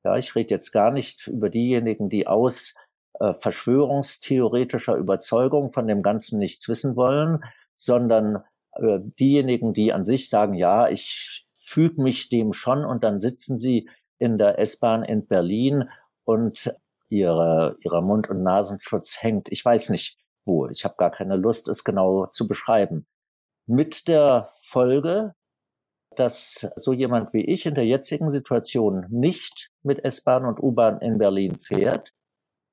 Ja, 0.05 0.17
ich 0.17 0.35
rede 0.35 0.55
jetzt 0.55 0.73
gar 0.73 0.91
nicht 0.91 1.27
über 1.27 1.51
diejenigen, 1.51 2.09
die 2.09 2.27
aus 2.27 2.75
äh, 3.21 3.35
verschwörungstheoretischer 3.35 4.97
Überzeugung 4.97 5.71
von 5.73 5.87
dem 5.87 6.03
Ganzen 6.03 6.39
nichts 6.39 6.69
wissen 6.69 6.97
wollen, 6.97 7.45
sondern 7.75 8.43
äh, 8.73 8.99
diejenigen, 9.19 9.75
die 9.75 9.93
an 9.93 10.05
sich 10.05 10.31
sagen, 10.31 10.55
ja, 10.55 10.89
ich 10.89 11.47
füge 11.55 12.03
mich 12.03 12.29
dem 12.29 12.53
schon 12.53 12.85
und 12.85 13.05
dann 13.05 13.21
sitzen 13.21 13.59
sie 13.59 13.89
in 14.21 14.39
der 14.39 14.59
S-Bahn 14.59 15.03
in 15.03 15.27
Berlin 15.27 15.89
und 16.25 16.73
ihre, 17.09 17.77
ihrer 17.83 18.03
Mund- 18.03 18.31
und 18.31 18.43
Nasenschutz 18.43 19.21
hängt. 19.23 19.51
Ich 19.51 19.65
weiß 19.65 19.89
nicht 19.89 20.19
wo. 20.45 20.69
Ich 20.69 20.85
habe 20.85 20.95
gar 20.97 21.11
keine 21.11 21.37
Lust, 21.37 21.69
es 21.69 21.83
genau 21.85 22.27
zu 22.27 22.47
beschreiben. 22.47 23.07
Mit 23.67 24.09
der 24.09 24.53
Folge, 24.61 25.35
dass 26.17 26.71
so 26.77 26.93
jemand 26.93 27.33
wie 27.33 27.45
ich 27.45 27.67
in 27.67 27.75
der 27.75 27.87
jetzigen 27.87 28.31
Situation 28.31 29.07
nicht 29.09 29.71
mit 29.83 30.05
S-Bahn 30.05 30.45
und 30.45 30.63
U-Bahn 30.63 31.01
in 31.01 31.19
Berlin 31.19 31.59
fährt. 31.59 32.13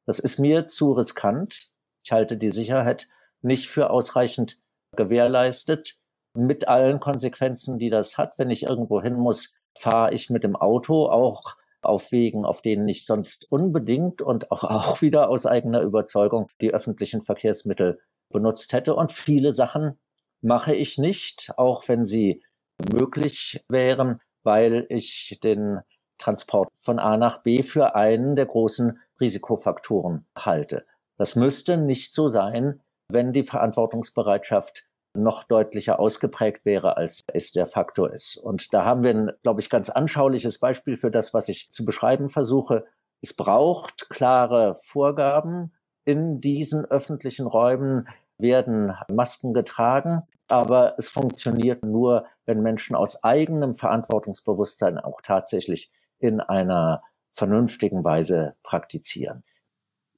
Das 0.05 0.19
ist 0.19 0.39
mir 0.39 0.67
zu 0.67 0.93
riskant. 0.93 1.71
Ich 2.03 2.11
halte 2.11 2.37
die 2.37 2.51
Sicherheit 2.51 3.07
nicht 3.41 3.69
für 3.69 3.89
ausreichend 3.89 4.59
gewährleistet 4.95 5.97
mit 6.33 6.67
allen 6.67 6.99
Konsequenzen, 6.99 7.79
die 7.79 7.89
das 7.89 8.17
hat. 8.17 8.37
Wenn 8.37 8.49
ich 8.49 8.63
irgendwo 8.63 9.01
hin 9.01 9.15
muss, 9.15 9.57
fahre 9.79 10.13
ich 10.13 10.29
mit 10.29 10.43
dem 10.43 10.55
Auto 10.55 11.07
auch 11.07 11.55
auf 11.81 12.11
Wegen, 12.11 12.45
auf 12.45 12.61
denen 12.61 12.87
ich 12.87 13.05
sonst 13.05 13.49
unbedingt 13.51 14.21
und 14.21 14.51
auch, 14.51 14.63
auch 14.63 15.01
wieder 15.01 15.29
aus 15.29 15.45
eigener 15.45 15.81
Überzeugung 15.81 16.49
die 16.61 16.73
öffentlichen 16.73 17.23
Verkehrsmittel 17.23 17.99
benutzt 18.29 18.73
hätte. 18.73 18.95
Und 18.95 19.11
viele 19.11 19.53
Sachen 19.53 19.97
mache 20.41 20.75
ich 20.75 20.97
nicht, 20.97 21.51
auch 21.57 21.87
wenn 21.87 22.05
sie 22.05 22.43
möglich 22.91 23.63
wären, 23.69 24.19
weil 24.43 24.85
ich 24.89 25.39
den 25.43 25.79
Transport 26.19 26.69
von 26.79 26.99
A 26.99 27.17
nach 27.17 27.43
B 27.43 27.63
für 27.63 27.95
einen 27.95 28.35
der 28.35 28.45
großen 28.45 28.99
Risikofaktoren 29.19 30.25
halte. 30.35 30.85
Das 31.17 31.35
müsste 31.35 31.77
nicht 31.77 32.13
so 32.13 32.29
sein, 32.29 32.81
wenn 33.09 33.33
die 33.33 33.43
Verantwortungsbereitschaft 33.43 34.86
noch 35.17 35.43
deutlicher 35.43 35.99
ausgeprägt 35.99 36.65
wäre, 36.65 36.97
als 36.97 37.23
es 37.27 37.51
der 37.51 37.65
Faktor 37.65 38.13
ist. 38.13 38.37
Und 38.37 38.73
da 38.73 38.85
haben 38.85 39.03
wir 39.03 39.11
ein, 39.11 39.31
glaube 39.43 39.61
ich, 39.61 39.69
ganz 39.69 39.89
anschauliches 39.89 40.59
Beispiel 40.59 40.97
für 40.97 41.11
das, 41.11 41.33
was 41.33 41.49
ich 41.49 41.69
zu 41.69 41.85
beschreiben 41.85 42.29
versuche. 42.29 42.85
Es 43.21 43.35
braucht 43.35 44.09
klare 44.09 44.77
Vorgaben. 44.83 45.73
In 46.05 46.39
diesen 46.39 46.85
öffentlichen 46.85 47.47
Räumen 47.47 48.07
werden 48.37 48.93
Masken 49.09 49.53
getragen, 49.53 50.21
aber 50.47 50.95
es 50.97 51.09
funktioniert 51.09 51.83
nur, 51.83 52.25
wenn 52.45 52.61
Menschen 52.61 52.95
aus 52.95 53.23
eigenem 53.23 53.75
Verantwortungsbewusstsein 53.75 54.97
auch 54.97 55.21
tatsächlich 55.21 55.91
in 56.19 56.39
einer 56.39 57.03
vernünftigen 57.33 58.03
Weise 58.03 58.55
praktizieren. 58.63 59.43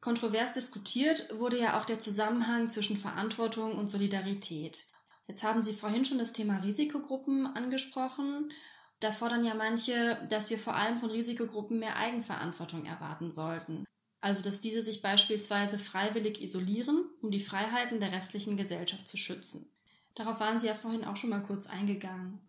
Kontrovers 0.01 0.53
diskutiert 0.53 1.27
wurde 1.37 1.59
ja 1.59 1.79
auch 1.79 1.85
der 1.85 1.99
Zusammenhang 1.99 2.69
zwischen 2.69 2.97
Verantwortung 2.97 3.77
und 3.77 3.89
Solidarität. 3.89 4.85
Jetzt 5.27 5.43
haben 5.43 5.61
Sie 5.61 5.73
vorhin 5.73 6.05
schon 6.05 6.17
das 6.17 6.31
Thema 6.31 6.57
Risikogruppen 6.57 7.45
angesprochen. 7.45 8.51
Da 8.99 9.11
fordern 9.11 9.43
ja 9.43 9.53
manche, 9.53 10.25
dass 10.29 10.49
wir 10.49 10.57
vor 10.57 10.75
allem 10.75 10.97
von 10.99 11.11
Risikogruppen 11.11 11.79
mehr 11.79 11.97
Eigenverantwortung 11.97 12.85
erwarten 12.85 13.33
sollten. 13.33 13.85
Also 14.21 14.41
dass 14.41 14.61
diese 14.61 14.81
sich 14.81 15.01
beispielsweise 15.01 15.77
freiwillig 15.77 16.41
isolieren, 16.41 17.09
um 17.21 17.31
die 17.31 17.39
Freiheiten 17.39 17.99
der 17.99 18.11
restlichen 18.11 18.57
Gesellschaft 18.57 19.07
zu 19.07 19.17
schützen. 19.17 19.71
Darauf 20.15 20.39
waren 20.39 20.59
Sie 20.59 20.67
ja 20.67 20.73
vorhin 20.73 21.05
auch 21.05 21.15
schon 21.15 21.29
mal 21.29 21.43
kurz 21.43 21.67
eingegangen. 21.67 22.41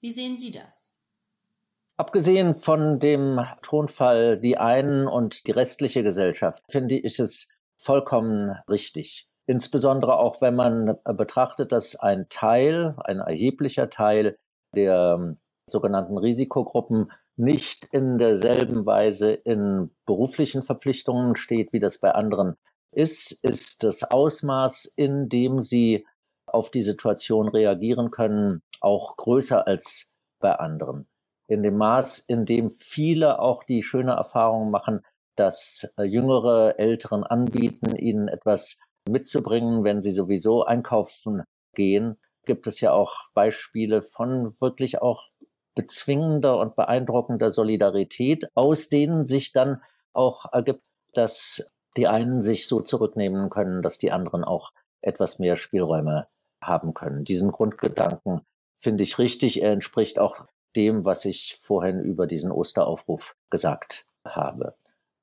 Wie 0.00 0.12
sehen 0.12 0.38
Sie 0.38 0.52
das? 0.52 0.97
Abgesehen 1.98 2.54
von 2.54 3.00
dem 3.00 3.40
Tonfall 3.62 4.38
die 4.38 4.56
einen 4.56 5.08
und 5.08 5.48
die 5.48 5.50
restliche 5.50 6.04
Gesellschaft 6.04 6.62
finde 6.70 6.96
ich 6.96 7.18
es 7.18 7.48
vollkommen 7.76 8.56
richtig. 8.70 9.28
Insbesondere 9.46 10.16
auch, 10.16 10.40
wenn 10.40 10.54
man 10.54 10.96
betrachtet, 11.02 11.72
dass 11.72 11.96
ein 11.96 12.28
Teil, 12.28 12.94
ein 12.98 13.18
erheblicher 13.18 13.90
Teil 13.90 14.38
der 14.76 15.16
ähm, 15.18 15.38
sogenannten 15.68 16.18
Risikogruppen 16.18 17.10
nicht 17.34 17.88
in 17.90 18.16
derselben 18.16 18.86
Weise 18.86 19.32
in 19.32 19.90
beruflichen 20.06 20.62
Verpflichtungen 20.62 21.34
steht, 21.34 21.72
wie 21.72 21.80
das 21.80 21.98
bei 21.98 22.12
anderen 22.12 22.54
ist, 22.92 23.32
ist 23.42 23.82
das 23.82 24.04
Ausmaß, 24.04 24.84
in 24.84 25.28
dem 25.28 25.62
sie 25.62 26.06
auf 26.46 26.70
die 26.70 26.82
Situation 26.82 27.48
reagieren 27.48 28.12
können, 28.12 28.62
auch 28.80 29.16
größer 29.16 29.66
als 29.66 30.12
bei 30.38 30.54
anderen 30.54 31.08
in 31.48 31.62
dem 31.62 31.76
Maß, 31.76 32.20
in 32.20 32.46
dem 32.46 32.70
viele 32.70 33.40
auch 33.40 33.64
die 33.64 33.82
schöne 33.82 34.12
Erfahrung 34.12 34.70
machen, 34.70 35.00
dass 35.34 35.90
äh, 35.96 36.04
jüngere 36.04 36.78
Älteren 36.78 37.24
anbieten, 37.24 37.96
ihnen 37.96 38.28
etwas 38.28 38.78
mitzubringen, 39.08 39.82
wenn 39.82 40.02
sie 40.02 40.12
sowieso 40.12 40.64
einkaufen 40.64 41.42
gehen, 41.74 42.18
gibt 42.44 42.66
es 42.66 42.80
ja 42.80 42.92
auch 42.92 43.14
Beispiele 43.34 44.02
von 44.02 44.54
wirklich 44.60 45.00
auch 45.00 45.28
bezwingender 45.74 46.58
und 46.58 46.76
beeindruckender 46.76 47.50
Solidarität, 47.50 48.48
aus 48.54 48.88
denen 48.88 49.26
sich 49.26 49.52
dann 49.52 49.80
auch 50.12 50.52
ergibt, 50.52 50.86
dass 51.14 51.72
die 51.96 52.08
einen 52.08 52.42
sich 52.42 52.68
so 52.68 52.80
zurücknehmen 52.80 53.48
können, 53.48 53.82
dass 53.82 53.98
die 53.98 54.12
anderen 54.12 54.44
auch 54.44 54.72
etwas 55.00 55.38
mehr 55.38 55.56
Spielräume 55.56 56.26
haben 56.62 56.94
können. 56.94 57.24
Diesen 57.24 57.52
Grundgedanken 57.52 58.42
finde 58.80 59.04
ich 59.04 59.18
richtig. 59.18 59.62
Er 59.62 59.72
entspricht 59.72 60.18
auch 60.18 60.44
dem, 60.76 61.04
was 61.04 61.24
ich 61.24 61.60
vorhin 61.62 62.00
über 62.00 62.26
diesen 62.26 62.52
Osteraufruf 62.52 63.36
gesagt 63.50 64.06
habe. 64.24 64.74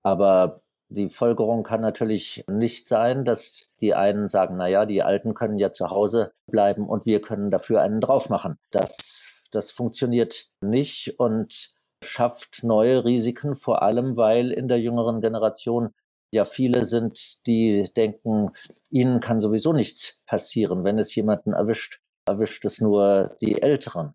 Aber 0.03 0.61
die 0.89 1.09
Folgerung 1.09 1.63
kann 1.63 1.81
natürlich 1.81 2.43
nicht 2.47 2.87
sein, 2.87 3.25
dass 3.25 3.73
die 3.79 3.93
einen 3.93 4.29
sagen, 4.29 4.57
na 4.57 4.67
ja, 4.67 4.85
die 4.85 5.01
Alten 5.01 5.33
können 5.33 5.57
ja 5.57 5.71
zu 5.71 5.89
Hause 5.89 6.33
bleiben 6.47 6.87
und 6.87 7.05
wir 7.05 7.21
können 7.21 7.49
dafür 7.51 7.81
einen 7.81 8.01
drauf 8.01 8.29
machen. 8.29 8.57
Das, 8.71 9.27
das 9.51 9.71
funktioniert 9.71 10.49
nicht 10.61 11.19
und 11.19 11.73
schafft 12.03 12.63
neue 12.63 13.03
Risiken, 13.03 13.55
vor 13.55 13.81
allem 13.81 14.15
weil 14.15 14.51
in 14.51 14.67
der 14.67 14.79
jüngeren 14.79 15.21
Generation 15.21 15.89
ja 16.31 16.45
viele 16.45 16.85
sind, 16.85 17.45
die 17.47 17.89
denken, 17.95 18.51
ihnen 18.89 19.19
kann 19.19 19.39
sowieso 19.39 19.73
nichts 19.73 20.21
passieren. 20.27 20.83
Wenn 20.83 20.99
es 20.99 21.15
jemanden 21.15 21.53
erwischt, 21.53 21.99
erwischt 22.27 22.65
es 22.65 22.79
nur 22.79 23.37
die 23.41 23.61
Älteren. 23.61 24.13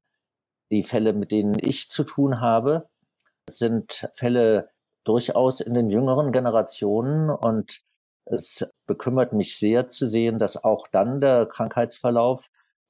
Die 0.71 0.83
Fälle, 0.83 1.13
mit 1.13 1.33
denen 1.33 1.57
ich 1.59 1.89
zu 1.89 2.05
tun 2.05 2.41
habe, 2.41 2.89
sind 3.49 4.09
Fälle 4.15 4.71
durchaus 5.05 5.61
in 5.61 5.75
den 5.75 5.91
jüngeren 5.91 6.33
Generationen 6.33 7.31
und 7.31 7.81
es 8.27 8.73
bekümmert 8.87 9.33
mich 9.33 9.59
sehr 9.59 9.89
zu 9.89 10.07
sehen, 10.07 10.39
dass 10.39 10.63
auch 10.63 10.87
dann 10.89 11.21
der 11.21 11.47
Krankheitsverlauf 11.47 12.49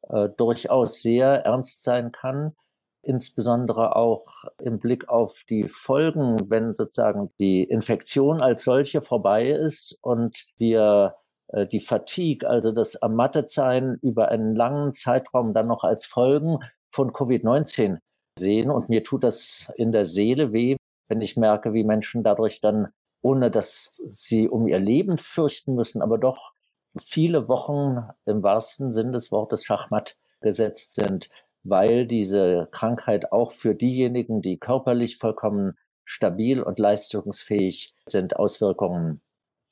äh, 0.09 0.29
durchaus 0.37 1.01
sehr 1.01 1.45
ernst 1.45 1.83
sein 1.83 2.13
kann, 2.13 2.55
insbesondere 3.03 3.97
auch 3.97 4.27
im 4.59 4.79
Blick 4.79 5.09
auf 5.09 5.45
die 5.49 5.69
Folgen, 5.69 6.51
wenn 6.51 6.75
sozusagen 6.75 7.31
die 7.39 7.65
Infektion 7.65 8.43
als 8.43 8.65
solche 8.65 9.01
vorbei 9.01 9.51
ist 9.51 9.99
und 10.03 10.47
wir 10.59 11.15
äh, 11.49 11.67
die 11.67 11.81
Fatigue, 11.81 12.49
also 12.49 12.73
das 12.73 12.97
Ermattetsein 12.97 13.99
über 14.03 14.29
einen 14.29 14.55
langen 14.55 14.93
Zeitraum 14.93 15.55
dann 15.55 15.69
noch 15.69 15.85
als 15.85 16.05
Folgen 16.05 16.59
von 16.91 17.13
Covid-19 17.13 17.99
sehen. 18.39 18.71
Und 18.71 18.89
mir 18.89 19.05
tut 19.05 19.25
das 19.25 19.73
in 19.77 19.93
der 19.93 20.07
Seele 20.07 20.53
weh, 20.53 20.77
wenn 21.09 21.21
ich 21.21 21.37
merke, 21.37 21.75
wie 21.75 21.85
Menschen 21.85 22.23
dadurch 22.23 22.61
dann, 22.61 22.89
ohne 23.23 23.51
dass 23.51 23.95
sie 24.07 24.49
um 24.49 24.69
ihr 24.69 24.79
Leben 24.79 25.19
fürchten 25.19 25.75
müssen, 25.75 26.03
aber 26.03 26.19
doch 26.19 26.53
viele 26.99 27.49
Wochen 27.49 28.09
im 28.27 28.43
wahrsten 28.43 28.93
Sinn 28.93 29.13
des 29.13 29.31
Wortes 29.31 29.65
Schachmatt 29.65 30.17
gesetzt 30.41 30.95
sind, 30.95 31.31
weil 31.63 32.07
diese 32.07 32.69
Krankheit 32.71 33.33
auch 33.33 33.53
für 33.53 33.75
diejenigen, 33.75 34.41
die 34.43 34.59
körperlich 34.59 35.19
vollkommen 35.19 35.77
stabil 36.05 36.63
und 36.63 36.79
leistungsfähig 36.79 37.95
sind, 38.07 38.37
Auswirkungen 38.37 39.21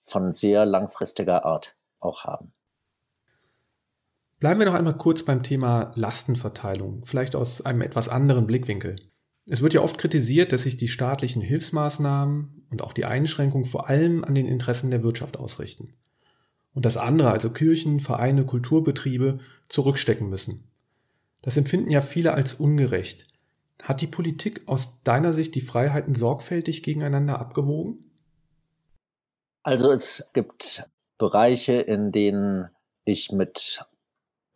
von 0.04 0.32
sehr 0.32 0.66
langfristiger 0.66 1.44
Art 1.44 1.74
auch 2.00 2.24
haben. 2.24 2.52
Bleiben 4.38 4.60
wir 4.60 4.66
noch 4.66 4.74
einmal 4.74 4.96
kurz 4.96 5.24
beim 5.24 5.42
Thema 5.42 5.90
Lastenverteilung, 5.96 7.04
vielleicht 7.04 7.34
aus 7.34 7.60
einem 7.60 7.82
etwas 7.82 8.08
anderen 8.08 8.46
Blickwinkel. 8.46 8.96
Es 9.46 9.62
wird 9.62 9.74
ja 9.74 9.80
oft 9.80 9.98
kritisiert, 9.98 10.52
dass 10.52 10.62
sich 10.62 10.76
die 10.76 10.88
staatlichen 10.88 11.42
Hilfsmaßnahmen 11.42 12.66
und 12.70 12.82
auch 12.82 12.92
die 12.92 13.04
Einschränkungen 13.04 13.66
vor 13.66 13.88
allem 13.88 14.22
an 14.22 14.34
den 14.34 14.46
Interessen 14.46 14.90
der 14.90 15.02
Wirtschaft 15.02 15.38
ausrichten. 15.38 15.94
Und 16.72 16.84
dass 16.84 16.96
andere, 16.96 17.32
also 17.32 17.50
Kirchen, 17.50 17.98
Vereine, 17.98 18.44
Kulturbetriebe, 18.44 19.40
zurückstecken 19.68 20.28
müssen. 20.28 20.70
Das 21.42 21.56
empfinden 21.56 21.90
ja 21.90 22.00
viele 22.00 22.34
als 22.34 22.54
ungerecht. 22.54 23.26
Hat 23.82 24.00
die 24.02 24.06
Politik 24.06 24.62
aus 24.66 25.02
deiner 25.02 25.32
Sicht 25.32 25.54
die 25.54 25.60
Freiheiten 25.60 26.14
sorgfältig 26.14 26.82
gegeneinander 26.82 27.40
abgewogen? 27.40 28.10
Also 29.62 29.90
es 29.90 30.30
gibt 30.34 30.88
Bereiche, 31.16 31.74
in 31.74 32.12
denen 32.12 32.68
ich 33.04 33.32
mit 33.32 33.84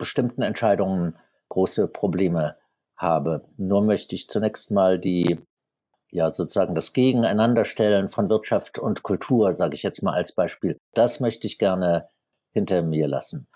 bestimmten 0.03 0.43
Entscheidungen 0.43 1.17
große 1.49 1.87
Probleme 1.87 2.57
habe. 2.97 3.45
Nur 3.57 3.83
möchte 3.83 4.17
ich 4.17 4.29
zunächst 4.29 4.73
mal 4.73 4.99
die, 4.99 5.39
ja, 6.11 6.33
sozusagen 6.33 6.75
das 6.75 6.93
Gegeneinanderstellen 6.93 8.11
von 8.11 8.29
Wirtschaft 8.29 8.81
und 8.81 9.05
Kultur, 9.05 9.55
sage 9.55 9.77
ich 9.77 9.85
jetzt 9.85 10.03
mal 10.03 10.15
als 10.15 10.33
Beispiel, 10.33 10.77
das 10.93 11.21
möchte 11.21 11.47
ich 11.47 11.61
gerne 11.61 12.09
hinter 12.51 12.83
mir 12.83 13.07
lassen. 13.07 13.47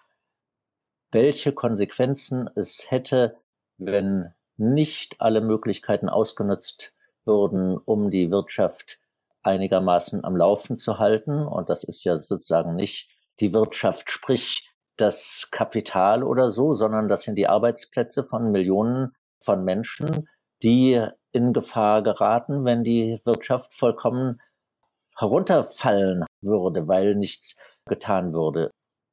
Welche 1.10 1.50
Konsequenzen 1.50 2.48
es 2.54 2.92
hätte, 2.92 3.36
wenn 3.76 4.32
nicht 4.56 5.20
alle 5.20 5.40
Möglichkeiten 5.40 6.08
ausgenutzt 6.08 6.92
würden, 7.24 7.76
um 7.76 8.12
die 8.12 8.30
Wirtschaft 8.30 9.00
einigermaßen 9.42 10.24
am 10.24 10.36
Laufen 10.36 10.78
zu 10.78 11.00
halten. 11.00 11.44
Und 11.44 11.70
das 11.70 11.82
ist 11.82 12.04
ja 12.04 12.20
sozusagen 12.20 12.76
nicht 12.76 13.10
die 13.40 13.52
Wirtschaft, 13.52 14.10
sprich 14.10 14.65
das 14.96 15.48
Kapital 15.50 16.22
oder 16.22 16.50
so, 16.50 16.74
sondern 16.74 17.08
das 17.08 17.22
sind 17.22 17.36
die 17.36 17.48
Arbeitsplätze 17.48 18.24
von 18.24 18.50
Millionen 18.50 19.14
von 19.40 19.64
Menschen, 19.64 20.28
die 20.62 21.04
in 21.32 21.52
Gefahr 21.52 22.02
geraten, 22.02 22.64
wenn 22.64 22.82
die 22.82 23.20
Wirtschaft 23.24 23.74
vollkommen 23.74 24.40
herunterfallen 25.16 26.24
würde, 26.40 26.88
weil 26.88 27.14
nichts 27.14 27.56
getan 27.86 28.32
würde. 28.32 28.70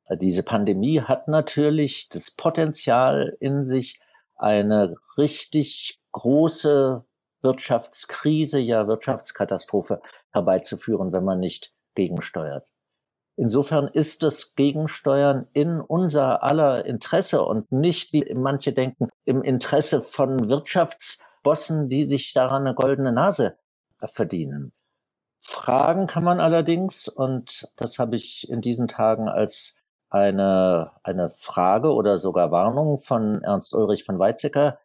Diese 0.10 0.44
Pandemie 0.44 1.02
hat 1.02 1.28
natürlich 1.28 2.10
das 2.10 2.32
Potenzial 2.32 3.36
in 3.40 3.64
sich, 3.64 4.00
eine 4.36 4.96
richtig 5.18 6.00
große 6.12 7.06
Wirtschaftskrise, 7.42 8.60
ja 8.60 8.88
Wirtschaftskatastrophe 8.88 10.02
herbeizuführen, 10.32 11.14
wenn 11.14 11.24
man 11.24 11.40
nicht 11.40 11.74
gegensteuert. 11.96 12.66
Insofern 13.36 13.88
ist 13.88 14.22
das 14.22 14.54
Gegensteuern 14.56 15.48
in 15.54 15.82
unser 15.82 16.44
aller 16.44 16.86
Interesse 16.86 17.44
und 17.44 17.72
nicht, 17.72 18.14
wie 18.14 18.32
manche 18.36 18.74
denken, 18.74 19.10
im 19.26 19.42
Interesse 19.42 20.02
von 20.02 20.50
Wirtschaftsbossen, 20.50 21.90
die 21.90 22.04
sich 22.04 22.34
daran 22.34 22.68
eine 22.68 22.76
goldene 22.76 23.12
Nase 23.12 23.58
verdienen. 24.06 24.72
Fragen 25.40 26.08
kann 26.08 26.24
man 26.24 26.40
allerdings, 26.40 27.08
und 27.08 27.68
das 27.76 28.00
habe 28.00 28.16
ich 28.16 28.50
in 28.50 28.62
diesen 28.62 28.88
Tagen 28.88 29.28
als 29.28 29.78
eine, 30.10 30.92
eine 31.02 31.30
Frage 31.30 31.92
oder 31.92 32.18
sogar 32.18 32.52
Warnung 32.52 33.00
von 33.00 33.42
Ernst 33.44 33.74
Ulrich 33.74 34.04
von 34.04 34.20
Weizsäcker 34.20 34.80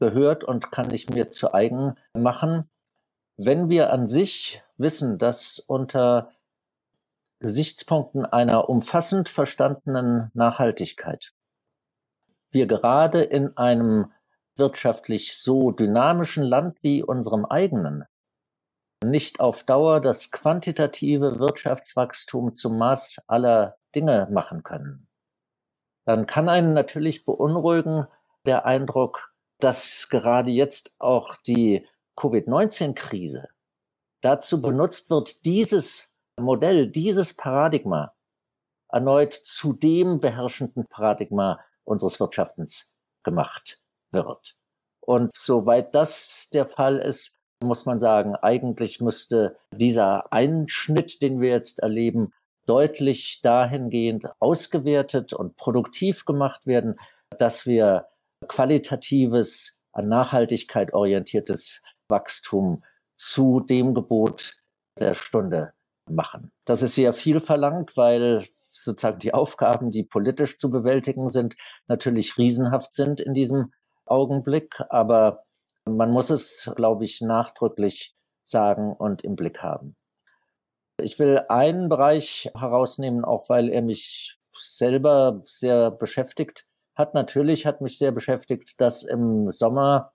gehört 0.00 0.42
und 0.42 0.72
kann 0.72 0.92
ich 0.92 1.10
mir 1.10 1.30
zu 1.30 1.52
eigen 1.52 1.96
machen. 2.14 2.68
Wenn 3.36 3.68
wir 3.68 3.92
an 3.92 4.08
sich 4.08 4.62
wissen, 4.78 5.18
dass 5.18 5.58
unter 5.58 6.30
Gesichtspunkten 7.42 8.24
einer 8.24 8.68
umfassend 8.68 9.28
verstandenen 9.28 10.30
Nachhaltigkeit. 10.32 11.32
Wir 12.50 12.66
gerade 12.66 13.22
in 13.22 13.56
einem 13.56 14.12
wirtschaftlich 14.56 15.36
so 15.36 15.72
dynamischen 15.72 16.44
Land 16.44 16.78
wie 16.82 17.02
unserem 17.02 17.44
eigenen 17.44 18.04
nicht 19.04 19.40
auf 19.40 19.64
Dauer 19.64 20.00
das 20.00 20.30
quantitative 20.30 21.40
Wirtschaftswachstum 21.40 22.54
zum 22.54 22.78
Maß 22.78 23.24
aller 23.26 23.76
Dinge 23.94 24.28
machen 24.30 24.62
können, 24.62 25.08
dann 26.04 26.26
kann 26.26 26.48
einen 26.48 26.72
natürlich 26.72 27.24
beunruhigen 27.24 28.06
der 28.46 28.64
Eindruck, 28.64 29.34
dass 29.58 30.08
gerade 30.08 30.50
jetzt 30.50 30.94
auch 30.98 31.36
die 31.46 31.86
Covid-19-Krise 32.16 33.48
dazu 34.20 34.62
benutzt 34.62 35.10
wird, 35.10 35.44
dieses 35.44 36.11
Modell, 36.42 36.88
dieses 36.88 37.36
Paradigma 37.36 38.12
erneut 38.88 39.32
zu 39.32 39.72
dem 39.72 40.20
beherrschenden 40.20 40.86
Paradigma 40.86 41.60
unseres 41.84 42.20
Wirtschaftens 42.20 42.94
gemacht 43.24 43.80
wird. 44.10 44.56
Und 45.00 45.30
soweit 45.36 45.94
das 45.94 46.48
der 46.52 46.66
Fall 46.66 46.98
ist, 46.98 47.38
muss 47.60 47.86
man 47.86 48.00
sagen, 48.00 48.36
eigentlich 48.36 49.00
müsste 49.00 49.56
dieser 49.72 50.32
Einschnitt, 50.32 51.22
den 51.22 51.40
wir 51.40 51.50
jetzt 51.50 51.78
erleben, 51.78 52.32
deutlich 52.66 53.40
dahingehend 53.42 54.28
ausgewertet 54.38 55.32
und 55.32 55.56
produktiv 55.56 56.24
gemacht 56.24 56.66
werden, 56.66 56.98
dass 57.38 57.66
wir 57.66 58.08
qualitatives, 58.48 59.78
an 59.92 60.08
Nachhaltigkeit 60.08 60.94
orientiertes 60.94 61.82
Wachstum 62.08 62.82
zu 63.16 63.60
dem 63.60 63.94
Gebot 63.94 64.54
der 64.98 65.14
Stunde 65.14 65.74
machen. 66.08 66.52
Das 66.64 66.82
ist 66.82 66.94
sehr 66.94 67.12
viel 67.12 67.40
verlangt, 67.40 67.96
weil 67.96 68.46
sozusagen 68.70 69.18
die 69.18 69.34
Aufgaben, 69.34 69.90
die 69.90 70.02
politisch 70.02 70.58
zu 70.58 70.70
bewältigen 70.70 71.28
sind, 71.28 71.56
natürlich 71.86 72.38
riesenhaft 72.38 72.94
sind 72.94 73.20
in 73.20 73.34
diesem 73.34 73.72
Augenblick. 74.06 74.80
Aber 74.88 75.44
man 75.84 76.10
muss 76.10 76.30
es, 76.30 76.72
glaube 76.76 77.04
ich, 77.04 77.20
nachdrücklich 77.20 78.14
sagen 78.44 78.94
und 78.94 79.22
im 79.22 79.36
Blick 79.36 79.62
haben. 79.62 79.96
Ich 80.98 81.18
will 81.18 81.44
einen 81.48 81.88
Bereich 81.88 82.50
herausnehmen, 82.54 83.24
auch 83.24 83.48
weil 83.48 83.68
er 83.68 83.82
mich 83.82 84.38
selber 84.56 85.42
sehr 85.46 85.90
beschäftigt 85.90 86.66
hat. 86.94 87.14
Natürlich 87.14 87.66
hat 87.66 87.80
mich 87.80 87.98
sehr 87.98 88.12
beschäftigt, 88.12 88.80
dass 88.80 89.02
im 89.02 89.50
Sommer 89.50 90.12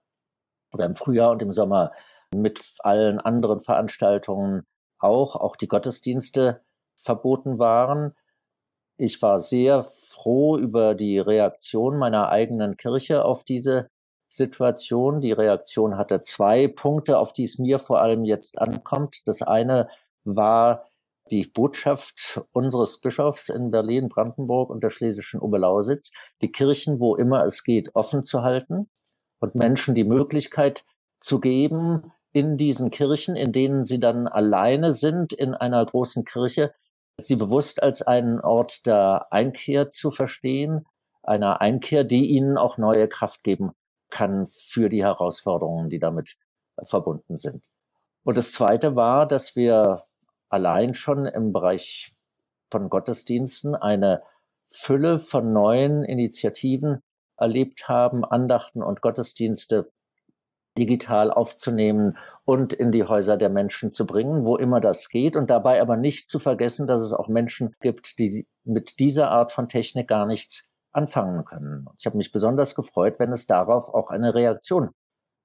oder 0.71 0.85
im 0.85 0.95
Frühjahr 0.95 1.31
und 1.31 1.41
im 1.41 1.51
Sommer 1.51 1.91
mit 2.33 2.61
allen 2.79 3.19
anderen 3.19 3.61
Veranstaltungen 3.61 4.65
auch, 4.99 5.35
auch 5.35 5.55
die 5.55 5.67
Gottesdienste 5.67 6.61
verboten 6.95 7.59
waren. 7.59 8.15
Ich 8.97 9.21
war 9.21 9.39
sehr 9.39 9.83
froh 9.83 10.57
über 10.57 10.95
die 10.95 11.19
Reaktion 11.19 11.97
meiner 11.97 12.29
eigenen 12.29 12.77
Kirche 12.77 13.23
auf 13.23 13.43
diese 13.43 13.89
Situation. 14.27 15.21
Die 15.21 15.31
Reaktion 15.31 15.97
hatte 15.97 16.23
zwei 16.23 16.67
Punkte, 16.67 17.19
auf 17.19 17.33
die 17.33 17.43
es 17.43 17.59
mir 17.59 17.79
vor 17.79 18.01
allem 18.01 18.25
jetzt 18.25 18.59
ankommt. 18.59 19.21
Das 19.25 19.41
eine 19.41 19.89
war 20.23 20.85
die 21.31 21.45
Botschaft 21.45 22.41
unseres 22.51 22.99
Bischofs 22.99 23.49
in 23.49 23.71
Berlin, 23.71 24.09
Brandenburg 24.09 24.69
und 24.69 24.83
der 24.83 24.89
schlesischen 24.89 25.39
Oberlausitz, 25.39 26.11
die 26.41 26.51
Kirchen, 26.51 26.99
wo 26.99 27.15
immer 27.15 27.45
es 27.45 27.63
geht, 27.63 27.95
offen 27.95 28.23
zu 28.23 28.43
halten 28.43 28.89
und 29.39 29.55
Menschen 29.55 29.93
die 29.93 30.05
Möglichkeit 30.05 30.85
zu 31.19 31.39
geben, 31.39 32.11
in 32.37 32.55
diesen 32.55 32.91
Kirchen, 32.91 33.35
in 33.35 33.51
denen 33.51 33.83
sie 33.83 33.99
dann 33.99 34.27
alleine 34.27 34.91
sind 34.91 35.33
in 35.33 35.55
einer 35.55 35.83
großen 35.83 36.23
Kirche, 36.23 36.71
sie 37.17 37.35
bewusst 37.35 37.81
als 37.81 38.03
einen 38.03 38.39
Ort 38.39 38.85
der 38.85 39.25
Einkehr 39.31 39.89
zu 39.89 40.11
verstehen, 40.11 40.85
einer 41.23 41.61
Einkehr, 41.61 42.03
die 42.03 42.27
ihnen 42.27 42.59
auch 42.59 42.77
neue 42.77 43.07
Kraft 43.07 43.43
geben 43.43 43.71
kann 44.11 44.45
für 44.49 44.87
die 44.87 45.03
Herausforderungen, 45.03 45.89
die 45.89 45.97
damit 45.97 46.37
verbunden 46.83 47.37
sind. 47.37 47.63
Und 48.23 48.37
das 48.37 48.51
Zweite 48.51 48.95
war, 48.95 49.27
dass 49.27 49.55
wir 49.55 50.03
allein 50.47 50.93
schon 50.93 51.25
im 51.25 51.51
Bereich 51.51 52.13
von 52.69 52.87
Gottesdiensten 52.87 53.73
eine 53.73 54.21
Fülle 54.67 55.17
von 55.17 55.51
neuen 55.53 56.03
Initiativen 56.03 57.01
erlebt 57.35 57.89
haben, 57.89 58.23
Andachten 58.23 58.83
und 58.83 59.01
Gottesdienste 59.01 59.91
digital 60.77 61.31
aufzunehmen 61.31 62.17
und 62.45 62.73
in 62.73 62.91
die 62.91 63.03
Häuser 63.03 63.37
der 63.37 63.49
Menschen 63.49 63.91
zu 63.91 64.05
bringen, 64.05 64.45
wo 64.45 64.55
immer 64.55 64.79
das 64.79 65.09
geht. 65.09 65.35
Und 65.35 65.49
dabei 65.49 65.81
aber 65.81 65.97
nicht 65.97 66.29
zu 66.29 66.39
vergessen, 66.39 66.87
dass 66.87 67.01
es 67.01 67.13
auch 67.13 67.27
Menschen 67.27 67.75
gibt, 67.81 68.19
die 68.19 68.47
mit 68.63 68.99
dieser 68.99 69.29
Art 69.31 69.51
von 69.51 69.67
Technik 69.67 70.07
gar 70.07 70.25
nichts 70.25 70.71
anfangen 70.91 71.45
können. 71.45 71.87
Ich 71.97 72.05
habe 72.05 72.17
mich 72.17 72.31
besonders 72.31 72.75
gefreut, 72.75 73.15
wenn 73.19 73.31
es 73.31 73.47
darauf 73.47 73.89
auch 73.89 74.09
eine 74.09 74.33
Reaktion 74.33 74.91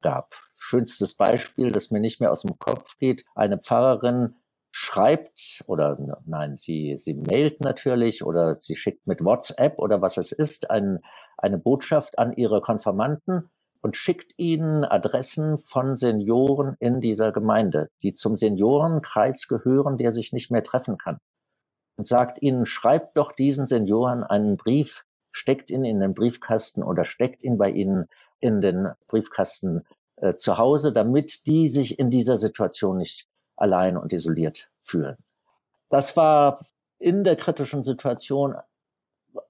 gab. 0.02 0.34
Schönstes 0.56 1.16
Beispiel, 1.16 1.72
das 1.72 1.90
mir 1.90 2.00
nicht 2.00 2.20
mehr 2.20 2.30
aus 2.30 2.42
dem 2.42 2.58
Kopf 2.58 2.96
geht. 2.98 3.24
Eine 3.34 3.58
Pfarrerin 3.58 4.36
schreibt 4.70 5.62
oder 5.66 5.98
nein, 6.24 6.56
sie, 6.56 6.96
sie 6.98 7.14
mailt 7.14 7.60
natürlich 7.60 8.24
oder 8.24 8.58
sie 8.58 8.74
schickt 8.74 9.06
mit 9.06 9.22
WhatsApp 9.22 9.78
oder 9.78 10.00
was 10.00 10.16
es 10.16 10.32
ist, 10.32 10.70
ein, 10.70 11.00
eine 11.36 11.58
Botschaft 11.58 12.18
an 12.18 12.32
ihre 12.32 12.62
Konfirmanden 12.62 13.50
und 13.82 13.96
schickt 13.96 14.32
ihnen 14.38 14.84
Adressen 14.84 15.58
von 15.58 15.96
Senioren 15.96 16.76
in 16.78 17.00
dieser 17.00 17.32
Gemeinde, 17.32 17.90
die 18.02 18.14
zum 18.14 18.36
Seniorenkreis 18.36 19.48
gehören, 19.48 19.98
der 19.98 20.12
sich 20.12 20.32
nicht 20.32 20.50
mehr 20.50 20.62
treffen 20.62 20.98
kann. 20.98 21.18
Und 21.96 22.06
sagt 22.06 22.40
ihnen, 22.40 22.64
schreibt 22.64 23.16
doch 23.16 23.32
diesen 23.32 23.66
Senioren 23.66 24.22
einen 24.24 24.56
Brief, 24.56 25.04
steckt 25.32 25.70
ihn 25.70 25.84
in 25.84 26.00
den 26.00 26.14
Briefkasten 26.14 26.82
oder 26.82 27.04
steckt 27.04 27.42
ihn 27.42 27.58
bei 27.58 27.70
ihnen 27.70 28.06
in 28.38 28.60
den 28.60 28.88
Briefkasten 29.08 29.84
äh, 30.16 30.36
zu 30.36 30.58
Hause, 30.58 30.92
damit 30.92 31.46
die 31.46 31.68
sich 31.68 31.98
in 31.98 32.10
dieser 32.10 32.36
Situation 32.36 32.98
nicht 32.98 33.26
allein 33.56 33.96
und 33.96 34.12
isoliert 34.12 34.70
fühlen. 34.82 35.16
Das 35.90 36.16
war 36.16 36.66
in 36.98 37.24
der 37.24 37.36
kritischen 37.36 37.82
Situation 37.82 38.56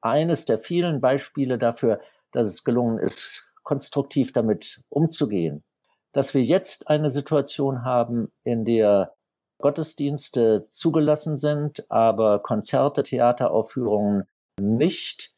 eines 0.00 0.46
der 0.46 0.58
vielen 0.58 1.00
Beispiele 1.00 1.58
dafür, 1.58 2.00
dass 2.32 2.48
es 2.48 2.64
gelungen 2.64 2.98
ist, 2.98 3.46
konstruktiv 3.62 4.32
damit 4.32 4.82
umzugehen. 4.88 5.64
Dass 6.12 6.34
wir 6.34 6.42
jetzt 6.42 6.88
eine 6.88 7.10
Situation 7.10 7.84
haben, 7.84 8.32
in 8.44 8.64
der 8.64 9.14
Gottesdienste 9.58 10.66
zugelassen 10.70 11.38
sind, 11.38 11.90
aber 11.90 12.40
Konzerte, 12.40 13.02
Theateraufführungen 13.02 14.24
nicht, 14.60 15.32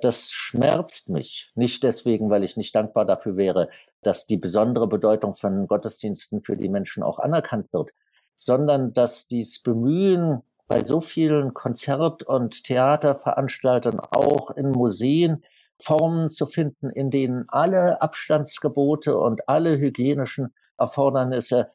das 0.00 0.30
schmerzt 0.30 1.10
mich. 1.10 1.50
Nicht 1.54 1.82
deswegen, 1.82 2.30
weil 2.30 2.44
ich 2.44 2.56
nicht 2.56 2.74
dankbar 2.74 3.04
dafür 3.04 3.36
wäre, 3.36 3.68
dass 4.02 4.26
die 4.26 4.36
besondere 4.36 4.88
Bedeutung 4.88 5.34
von 5.34 5.66
Gottesdiensten 5.66 6.42
für 6.42 6.56
die 6.56 6.68
Menschen 6.68 7.02
auch 7.02 7.18
anerkannt 7.18 7.72
wird, 7.72 7.92
sondern 8.34 8.92
dass 8.92 9.28
dies 9.28 9.62
Bemühen 9.62 10.42
bei 10.66 10.84
so 10.84 11.00
vielen 11.00 11.54
Konzert- 11.54 12.22
und 12.22 12.64
Theaterveranstaltern, 12.64 14.00
auch 14.00 14.50
in 14.50 14.70
Museen, 14.70 15.44
Formen 15.82 16.28
zu 16.28 16.46
finden, 16.46 16.90
in 16.90 17.10
denen 17.10 17.44
alle 17.48 18.00
Abstandsgebote 18.00 19.16
und 19.18 19.48
alle 19.48 19.78
hygienischen 19.78 20.54
Erfordernisse 20.78 21.72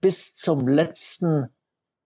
bis 0.00 0.34
zum 0.34 0.66
letzten 0.66 1.48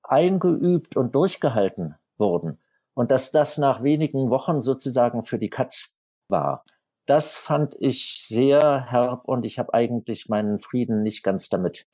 eingeübt 0.02 0.96
und 0.96 1.14
durchgehalten 1.14 1.94
wurden. 2.18 2.60
Und 2.94 3.10
dass 3.10 3.32
das 3.32 3.58
nach 3.58 3.82
wenigen 3.82 4.30
Wochen 4.30 4.60
sozusagen 4.60 5.24
für 5.24 5.38
die 5.38 5.50
Katz 5.50 5.98
war. 6.28 6.64
Das 7.06 7.36
fand 7.36 7.76
ich 7.80 8.24
sehr 8.26 8.86
herb 8.90 9.26
und 9.26 9.44
ich 9.44 9.58
habe 9.58 9.74
eigentlich 9.74 10.28
meinen 10.28 10.60
Frieden 10.60 11.02
nicht 11.02 11.22
ganz 11.22 11.48
damit 11.48 11.86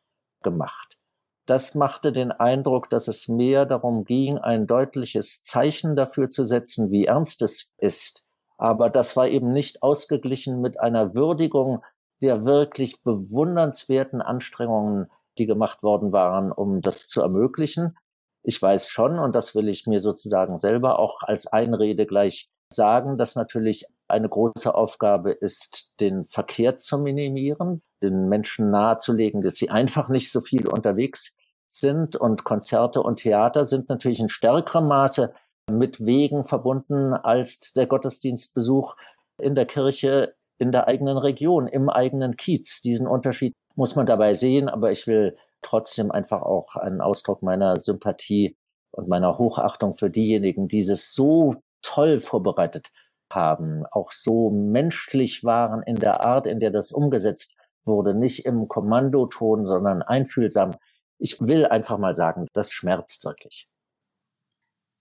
gemacht. 0.42 0.98
Das 1.46 1.74
machte 1.74 2.12
den 2.12 2.30
Eindruck, 2.30 2.90
dass 2.90 3.08
es 3.08 3.26
mehr 3.26 3.66
darum 3.66 4.04
ging, 4.04 4.38
ein 4.38 4.66
deutliches 4.66 5.42
Zeichen 5.42 5.96
dafür 5.96 6.30
zu 6.30 6.44
setzen, 6.44 6.92
wie 6.92 7.06
ernst 7.06 7.42
es 7.42 7.74
ist. 7.78 8.24
Aber 8.60 8.90
das 8.90 9.16
war 9.16 9.26
eben 9.26 9.52
nicht 9.52 9.82
ausgeglichen 9.82 10.60
mit 10.60 10.78
einer 10.78 11.14
Würdigung 11.14 11.82
der 12.20 12.44
wirklich 12.44 13.02
bewundernswerten 13.02 14.20
Anstrengungen, 14.20 15.10
die 15.38 15.46
gemacht 15.46 15.82
worden 15.82 16.12
waren, 16.12 16.52
um 16.52 16.82
das 16.82 17.08
zu 17.08 17.22
ermöglichen. 17.22 17.96
Ich 18.42 18.60
weiß 18.60 18.88
schon, 18.88 19.18
und 19.18 19.34
das 19.34 19.54
will 19.54 19.70
ich 19.70 19.86
mir 19.86 19.98
sozusagen 20.00 20.58
selber 20.58 20.98
auch 20.98 21.22
als 21.22 21.46
Einrede 21.46 22.04
gleich 22.04 22.50
sagen, 22.68 23.16
dass 23.16 23.34
natürlich 23.34 23.86
eine 24.08 24.28
große 24.28 24.74
Aufgabe 24.74 25.32
ist, 25.32 25.94
den 25.98 26.26
Verkehr 26.26 26.76
zu 26.76 26.98
minimieren, 26.98 27.80
den 28.02 28.28
Menschen 28.28 28.70
nahezulegen, 28.70 29.40
dass 29.40 29.54
sie 29.54 29.70
einfach 29.70 30.10
nicht 30.10 30.30
so 30.30 30.42
viel 30.42 30.68
unterwegs 30.68 31.38
sind 31.66 32.14
und 32.14 32.44
Konzerte 32.44 33.02
und 33.02 33.20
Theater 33.20 33.64
sind 33.64 33.88
natürlich 33.88 34.20
in 34.20 34.28
stärkerem 34.28 34.86
Maße 34.86 35.32
mit 35.70 36.04
Wegen 36.04 36.44
verbunden 36.44 37.14
als 37.14 37.72
der 37.72 37.86
Gottesdienstbesuch 37.86 38.96
in 39.38 39.54
der 39.54 39.66
Kirche 39.66 40.34
in 40.58 40.72
der 40.72 40.88
eigenen 40.88 41.16
Region, 41.16 41.66
im 41.66 41.88
eigenen 41.88 42.36
Kiez. 42.36 42.82
Diesen 42.82 43.06
Unterschied 43.06 43.54
muss 43.76 43.96
man 43.96 44.06
dabei 44.06 44.34
sehen, 44.34 44.68
aber 44.68 44.92
ich 44.92 45.06
will 45.06 45.36
trotzdem 45.62 46.10
einfach 46.10 46.42
auch 46.42 46.76
einen 46.76 47.00
Ausdruck 47.00 47.42
meiner 47.42 47.78
Sympathie 47.78 48.56
und 48.90 49.08
meiner 49.08 49.38
Hochachtung 49.38 49.96
für 49.96 50.10
diejenigen, 50.10 50.68
die 50.68 50.80
es 50.80 51.14
so 51.14 51.56
toll 51.82 52.20
vorbereitet 52.20 52.90
haben, 53.32 53.84
auch 53.90 54.12
so 54.12 54.50
menschlich 54.50 55.44
waren 55.44 55.82
in 55.82 55.96
der 55.96 56.26
Art, 56.26 56.46
in 56.46 56.60
der 56.60 56.70
das 56.70 56.92
umgesetzt 56.92 57.56
wurde, 57.84 58.12
nicht 58.12 58.44
im 58.44 58.68
Kommandoton, 58.68 59.64
sondern 59.64 60.02
einfühlsam. 60.02 60.76
Ich 61.18 61.40
will 61.40 61.64
einfach 61.64 61.98
mal 61.98 62.14
sagen, 62.14 62.48
das 62.52 62.70
schmerzt 62.72 63.24
wirklich. 63.24 63.69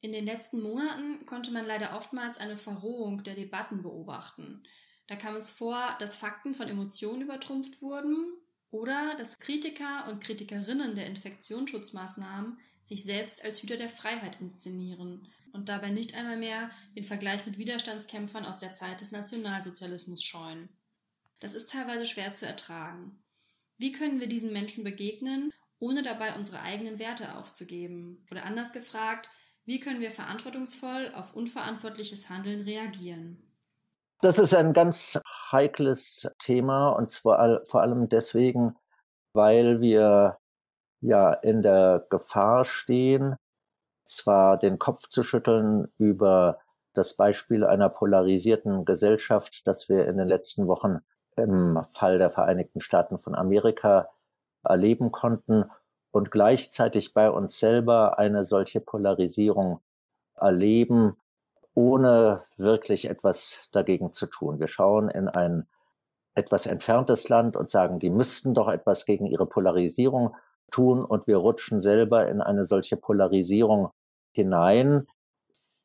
In 0.01 0.13
den 0.13 0.25
letzten 0.25 0.61
Monaten 0.61 1.25
konnte 1.25 1.51
man 1.51 1.65
leider 1.65 1.95
oftmals 1.95 2.37
eine 2.37 2.57
Verrohung 2.57 3.23
der 3.23 3.35
Debatten 3.35 3.81
beobachten. 3.81 4.63
Da 5.07 5.15
kam 5.15 5.35
es 5.35 5.51
vor, 5.51 5.95
dass 5.99 6.15
Fakten 6.15 6.55
von 6.55 6.67
Emotionen 6.67 7.21
übertrumpft 7.21 7.81
wurden 7.81 8.33
oder 8.71 9.15
dass 9.17 9.39
Kritiker 9.39 10.07
und 10.09 10.23
Kritikerinnen 10.23 10.95
der 10.95 11.07
Infektionsschutzmaßnahmen 11.07 12.59
sich 12.83 13.03
selbst 13.03 13.43
als 13.43 13.61
Hüter 13.61 13.75
der 13.75 13.89
Freiheit 13.89 14.39
inszenieren 14.39 15.27
und 15.51 15.67
dabei 15.67 15.89
nicht 15.89 16.15
einmal 16.15 16.37
mehr 16.37 16.69
den 16.95 17.05
Vergleich 17.05 17.45
mit 17.45 17.57
Widerstandskämpfern 17.57 18.45
aus 18.45 18.59
der 18.59 18.75
Zeit 18.75 19.01
des 19.01 19.11
Nationalsozialismus 19.11 20.23
scheuen. 20.23 20.69
Das 21.39 21.55
ist 21.55 21.71
teilweise 21.71 22.05
schwer 22.05 22.33
zu 22.33 22.45
ertragen. 22.45 23.19
Wie 23.77 23.91
können 23.91 24.19
wir 24.19 24.27
diesen 24.27 24.53
Menschen 24.53 24.83
begegnen, 24.83 25.51
ohne 25.79 26.03
dabei 26.03 26.35
unsere 26.35 26.61
eigenen 26.61 26.99
Werte 26.99 27.35
aufzugeben? 27.35 28.25
Oder 28.29 28.43
anders 28.43 28.73
gefragt, 28.73 29.29
wie 29.69 29.79
können 29.79 30.01
wir 30.01 30.09
verantwortungsvoll 30.09 31.11
auf 31.13 31.35
unverantwortliches 31.35 32.27
Handeln 32.27 32.61
reagieren? 32.61 33.37
Das 34.19 34.39
ist 34.39 34.55
ein 34.55 34.73
ganz 34.73 35.21
heikles 35.51 36.27
Thema 36.39 36.89
und 36.89 37.11
zwar 37.11 37.63
vor 37.65 37.83
allem 37.83 38.09
deswegen, 38.09 38.75
weil 39.33 39.79
wir 39.79 40.39
ja 41.01 41.33
in 41.33 41.61
der 41.61 42.07
Gefahr 42.09 42.65
stehen, 42.65 43.35
zwar 44.05 44.57
den 44.57 44.79
Kopf 44.79 45.07
zu 45.07 45.21
schütteln 45.21 45.87
über 45.99 46.57
das 46.95 47.15
Beispiel 47.15 47.63
einer 47.63 47.89
polarisierten 47.89 48.85
Gesellschaft, 48.85 49.67
das 49.67 49.87
wir 49.87 50.07
in 50.07 50.17
den 50.17 50.27
letzten 50.27 50.65
Wochen 50.65 50.97
im 51.37 51.85
Fall 51.91 52.17
der 52.17 52.31
Vereinigten 52.31 52.81
Staaten 52.81 53.19
von 53.19 53.35
Amerika 53.35 54.09
erleben 54.63 55.11
konnten 55.11 55.65
und 56.11 56.31
gleichzeitig 56.31 57.13
bei 57.13 57.29
uns 57.29 57.59
selber 57.59 58.17
eine 58.17 58.45
solche 58.45 58.81
Polarisierung 58.81 59.79
erleben, 60.35 61.17
ohne 61.73 62.43
wirklich 62.57 63.05
etwas 63.05 63.69
dagegen 63.71 64.13
zu 64.13 64.27
tun. 64.27 64.59
Wir 64.59 64.67
schauen 64.67 65.09
in 65.09 65.27
ein 65.27 65.67
etwas 66.35 66.65
entferntes 66.65 67.29
Land 67.29 67.55
und 67.55 67.69
sagen, 67.69 67.99
die 67.99 68.09
müssten 68.09 68.53
doch 68.53 68.67
etwas 68.67 69.05
gegen 69.05 69.25
ihre 69.25 69.45
Polarisierung 69.45 70.35
tun 70.71 71.03
und 71.03 71.27
wir 71.27 71.37
rutschen 71.37 71.81
selber 71.81 72.27
in 72.27 72.41
eine 72.41 72.65
solche 72.65 72.97
Polarisierung 72.97 73.89
hinein, 74.31 75.07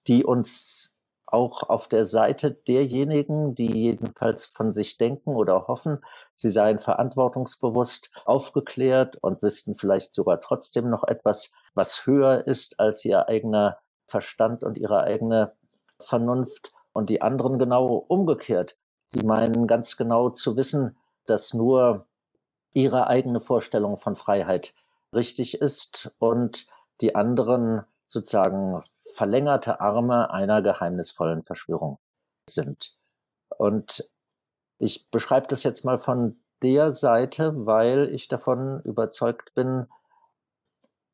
die 0.07 0.25
uns 0.25 0.95
auch 1.27 1.65
auf 1.65 1.89
der 1.89 2.05
Seite 2.05 2.53
derjenigen, 2.53 3.55
die 3.55 3.73
jedenfalls 3.73 4.47
von 4.47 4.73
sich 4.73 4.99
denken 4.99 5.31
oder 5.31 5.67
hoffen, 5.67 5.99
sie 6.37 6.51
seien 6.51 6.79
verantwortungsbewusst 6.79 8.13
aufgeklärt 8.25 9.17
und 9.17 9.43
wüssten 9.43 9.77
vielleicht 9.77 10.15
sogar 10.15 10.41
trotzdem 10.41 10.91
noch 10.91 11.05
etwas, 11.05 11.55
was 11.75 12.07
höher 12.07 12.47
ist 12.47 12.81
als 12.81 13.05
ihr 13.05 13.29
eigener 13.29 13.79
Verstand 14.07 14.63
und 14.63 14.79
ihre 14.79 15.03
eigene 15.03 15.55
Vernunft 16.01 16.73
und 16.93 17.11
die 17.11 17.23
anderen 17.23 17.59
genau 17.59 17.97
umgekehrt. 18.09 18.79
Die 19.15 19.25
meinen 19.25 19.67
ganz 19.67 19.97
genau 19.97 20.31
zu 20.31 20.57
wissen, 20.57 20.97
dass 21.27 21.55
nur 21.55 22.07
ihre 22.73 23.07
eigene 23.07 23.41
Vorstellung 23.41 23.97
von 23.99 24.17
Freiheit 24.17 24.75
richtig 25.15 25.61
ist 25.61 26.13
und 26.19 26.67
die 27.01 27.15
anderen 27.15 27.85
sozusagen 28.09 28.83
verlängerte 29.13 29.81
Arme 29.81 30.31
einer 30.31 30.61
geheimnisvollen 30.61 31.45
Verschwörung 31.45 31.99
sind. 32.49 32.97
Und 33.57 34.11
Ich 34.79 35.09
beschreibe 35.11 35.47
das 35.49 35.63
jetzt 35.63 35.85
mal 35.85 35.99
von 35.99 36.39
der 36.63 36.91
Seite, 36.91 37.67
weil 37.67 38.09
ich 38.13 38.29
davon 38.29 38.81
überzeugt 38.83 39.55
bin, 39.55 39.87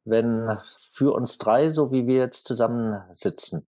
wenn 0.05 0.59
für 0.91 1.15
uns 1.15 1.39
drei, 1.39 1.69
so 1.69 1.93
wie 1.93 2.07
wir 2.07 2.19
jetzt 2.19 2.47
zusammensitzen, 2.47 3.67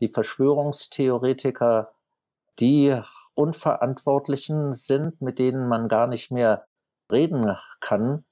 die 0.00 0.08
Verschwörungstheoretiker 0.08 1.92
die 2.58 3.00
Unverantwortlichen 3.34 4.72
sind, 4.72 5.20
mit 5.20 5.38
denen 5.38 5.68
man 5.68 5.88
gar 5.88 6.08
nicht 6.08 6.30
mehr 6.30 6.66
reden 7.10 7.56
kann 7.80 8.24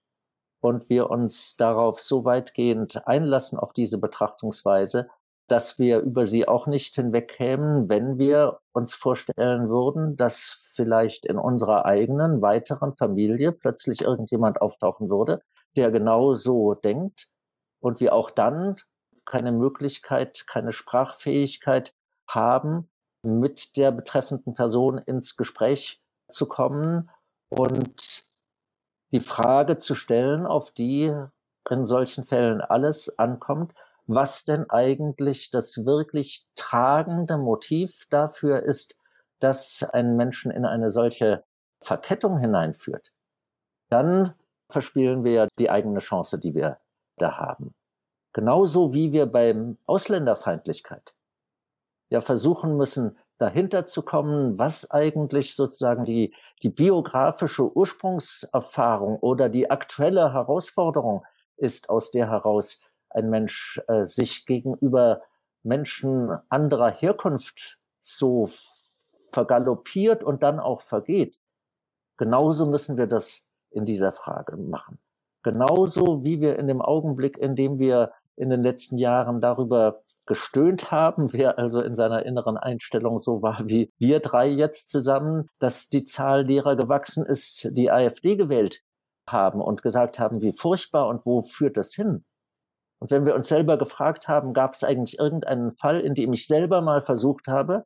und 0.61 0.89
wir 0.89 1.11
uns 1.11 1.57
darauf 1.57 2.01
so 2.01 2.25
weitgehend 2.25 3.07
einlassen 3.07 3.59
auf 3.59 3.73
diese 3.73 3.99
Betrachtungsweise, 3.99 5.09
dass 5.49 5.79
wir 5.79 6.01
über 6.01 6.27
sie 6.27 6.49
auch 6.49 6.67
nicht 6.67 6.95
hinwegkämen, 6.97 7.89
wenn 7.89 8.19
wir 8.19 8.59
uns 8.73 8.95
vorstellen 8.95 9.69
würden, 9.69 10.17
dass 10.17 10.65
vielleicht 10.75 11.25
in 11.25 11.39
unserer 11.39 11.85
eigenen 11.85 12.43
weiteren 12.43 12.97
Familie 12.97 13.53
plötzlich 13.53 14.03
irgendjemand 14.03 14.61
auftauchen 14.61 15.09
würde, 15.09 15.43
der 15.77 15.91
genau 15.91 16.35
so 16.35 16.75
denkt 16.75 17.29
und 17.81 18.01
wir 18.01 18.13
auch 18.13 18.31
dann 18.31 18.77
keine 19.25 19.53
Möglichkeit, 19.53 20.47
keine 20.47 20.73
Sprachfähigkeit 20.73 21.95
haben, 22.29 22.89
mit 23.23 23.77
der 23.77 23.91
betreffenden 23.91 24.55
Person 24.55 24.99
ins 24.99 25.37
Gespräch 25.37 26.01
zu 26.29 26.47
kommen 26.49 27.11
und 27.49 28.25
die 29.13 29.21
Frage 29.21 29.79
zu 29.79 29.95
stellen, 29.95 30.47
auf 30.47 30.71
die 30.71 31.13
in 31.69 31.87
solchen 31.87 32.25
Fällen 32.25 32.61
alles 32.61 33.19
ankommt, 33.19 33.75
was 34.07 34.45
denn 34.45 34.69
eigentlich 34.71 35.51
das 35.51 35.85
wirklich 35.85 36.47
tragende 36.55 37.39
Motiv 37.39 38.07
dafür 38.11 38.63
ist, 38.63 38.97
dass 39.41 39.83
einen 39.83 40.17
Menschen 40.17 40.51
in 40.51 40.65
eine 40.65 40.91
solche 40.91 41.45
Verkettung 41.83 42.39
hineinführt, 42.39 43.13
dann 43.91 44.35
verspielen 44.71 45.25
wir 45.25 45.33
ja 45.33 45.49
die 45.59 45.71
eigene 45.71 46.01
Chance, 46.01 46.39
die 46.39 46.55
wir 46.55 46.79
da 47.17 47.37
haben. 47.37 47.75
Genauso 48.33 48.93
wie 48.93 49.13
wir 49.13 49.27
beim 49.27 49.79
Ausländerfeindlichkeit 49.87 51.15
ja 52.11 52.21
versuchen 52.21 52.77
müssen, 52.77 53.19
dahinter 53.39 53.87
zu 53.87 54.03
kommen, 54.03 54.59
was 54.59 54.91
eigentlich 54.91 55.55
sozusagen 55.55 56.05
die, 56.05 56.35
die 56.63 56.71
biografische 56.71 57.77
Ursprungserfahrung 57.77 59.19
oder 59.19 59.49
die 59.49 59.71
aktuelle 59.71 60.33
Herausforderung 60.33 61.25
ist, 61.57 61.91
aus 61.91 62.11
der 62.11 62.31
heraus 62.31 62.91
ein 63.17 63.31
Mensch 63.31 63.81
äh, 63.89 64.05
sich 64.05 64.47
gegenüber 64.47 65.23
Menschen 65.63 66.31
anderer 66.49 66.91
Herkunft 66.91 67.79
so 67.99 68.51
vergaloppiert 69.33 70.23
und 70.23 70.43
dann 70.43 70.61
auch 70.61 70.83
vergeht. 70.83 71.39
Genauso 72.17 72.67
müssen 72.67 72.97
wir 72.97 73.07
das 73.07 73.47
in 73.71 73.85
dieser 73.85 74.13
Frage 74.13 74.57
machen. 74.57 74.99
Genauso 75.43 76.25
wie 76.25 76.41
wir 76.41 76.59
in 76.59 76.69
dem 76.69 76.81
Augenblick, 76.81 77.37
in 77.39 77.57
dem 77.57 77.79
wir 77.79 78.13
in 78.37 78.51
den 78.51 78.63
letzten 78.63 78.99
Jahren 78.99 79.41
darüber 79.41 80.03
gestöhnt 80.27 80.91
haben, 80.91 81.33
wer 81.33 81.59
also 81.59 81.81
in 81.81 81.95
seiner 81.95 82.25
inneren 82.25 82.57
Einstellung 82.57 83.19
so 83.19 83.43
war 83.43 83.67
wie 83.67 83.93
wir 83.99 84.21
drei 84.21 84.49
jetzt 84.49 84.91
zusammen, 84.91 85.49
dass 85.59 85.89
die 85.89 86.05
Zahl 86.05 86.45
derer 86.45 86.77
gewachsen 86.77 87.25
ist, 87.25 87.69
die 87.77 87.91
AfD 87.91 88.37
gewählt 88.37 88.83
haben 89.29 89.61
und 89.61 89.83
gesagt 89.83 90.19
haben, 90.19 90.41
wie 90.41 90.53
furchtbar 90.53 91.09
und 91.09 91.27
wo 91.27 91.43
führt 91.43 91.77
das 91.77 91.93
hin? 91.95 92.25
Und 92.99 93.11
wenn 93.11 93.27
wir 93.27 93.35
uns 93.35 93.49
selber 93.49 93.77
gefragt 93.77 94.29
haben, 94.29 94.55
gab 94.55 94.75
es 94.75 94.85
eigentlich 94.85 95.19
irgendeinen 95.19 95.73
Fall, 95.73 96.01
in 96.01 96.15
dem 96.15 96.33
ich 96.33 96.47
selber 96.47 96.81
mal 96.81 97.03
versucht 97.03 97.49
habe, 97.49 97.85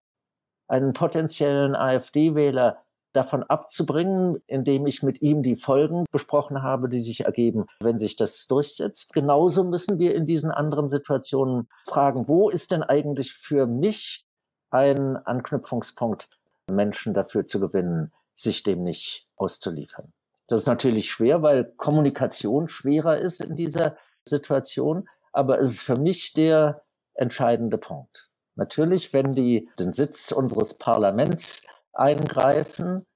einen 0.69 0.93
potenziellen 0.93 1.75
AfD-Wähler 1.75 2.79
davon 3.13 3.43
abzubringen, 3.43 4.41
indem 4.47 4.87
ich 4.87 5.03
mit 5.03 5.21
ihm 5.21 5.43
die 5.43 5.57
Folgen 5.57 6.05
besprochen 6.13 6.63
habe, 6.63 6.89
die 6.89 7.01
sich 7.01 7.25
ergeben, 7.25 7.67
wenn 7.81 7.99
sich 7.99 8.15
das 8.15 8.47
durchsetzt. 8.47 9.13
Genauso 9.13 9.65
müssen 9.65 9.99
wir 9.99 10.15
in 10.15 10.27
diesen 10.27 10.53
anderen 10.53 10.89
Situationen 10.89 11.69
fragen, 11.89 12.29
wo 12.29 12.51
ist 12.51 12.71
denn 12.71 12.85
eigentlich 12.85 13.33
für 13.33 13.67
mich 13.67 14.25
ein 14.71 15.17
Anknüpfungspunkt, 15.17 16.29
Menschen 16.71 17.13
dafür 17.13 17.47
zu 17.47 17.59
gewinnen, 17.59 18.13
sich 18.35 18.63
dem 18.63 18.85
nicht 18.85 19.27
auszuliefern. 19.35 20.13
Das 20.47 20.61
ist 20.61 20.67
natürlich 20.67 21.11
schwer, 21.11 21.43
weil 21.43 21.65
Kommunikation 21.77 22.69
schwerer 22.69 23.19
ist 23.19 23.41
in 23.41 23.57
dieser 23.57 23.97
Situation, 24.29 25.09
aber 25.33 25.61
es 25.61 25.71
ist 25.73 25.83
für 25.83 25.97
mich 25.97 26.33
der 26.33 26.83
entscheidende 27.15 27.79
Punkt. 27.79 28.31
Natürlich, 28.57 29.13
wenn 29.13 29.35
die 29.35 29.69
den 29.79 29.93
Sitz 29.93 30.33
unseres 30.33 30.77
Parlaments 30.79 31.67
eingreifen, 31.93 33.07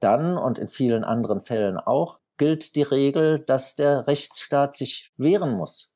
dann 0.00 0.36
und 0.36 0.58
in 0.58 0.68
vielen 0.68 1.04
anderen 1.04 1.42
Fällen 1.44 1.78
auch, 1.78 2.18
gilt 2.36 2.74
die 2.74 2.82
Regel, 2.82 3.38
dass 3.38 3.76
der 3.76 4.06
Rechtsstaat 4.06 4.74
sich 4.74 5.12
wehren 5.16 5.52
muss. 5.52 5.92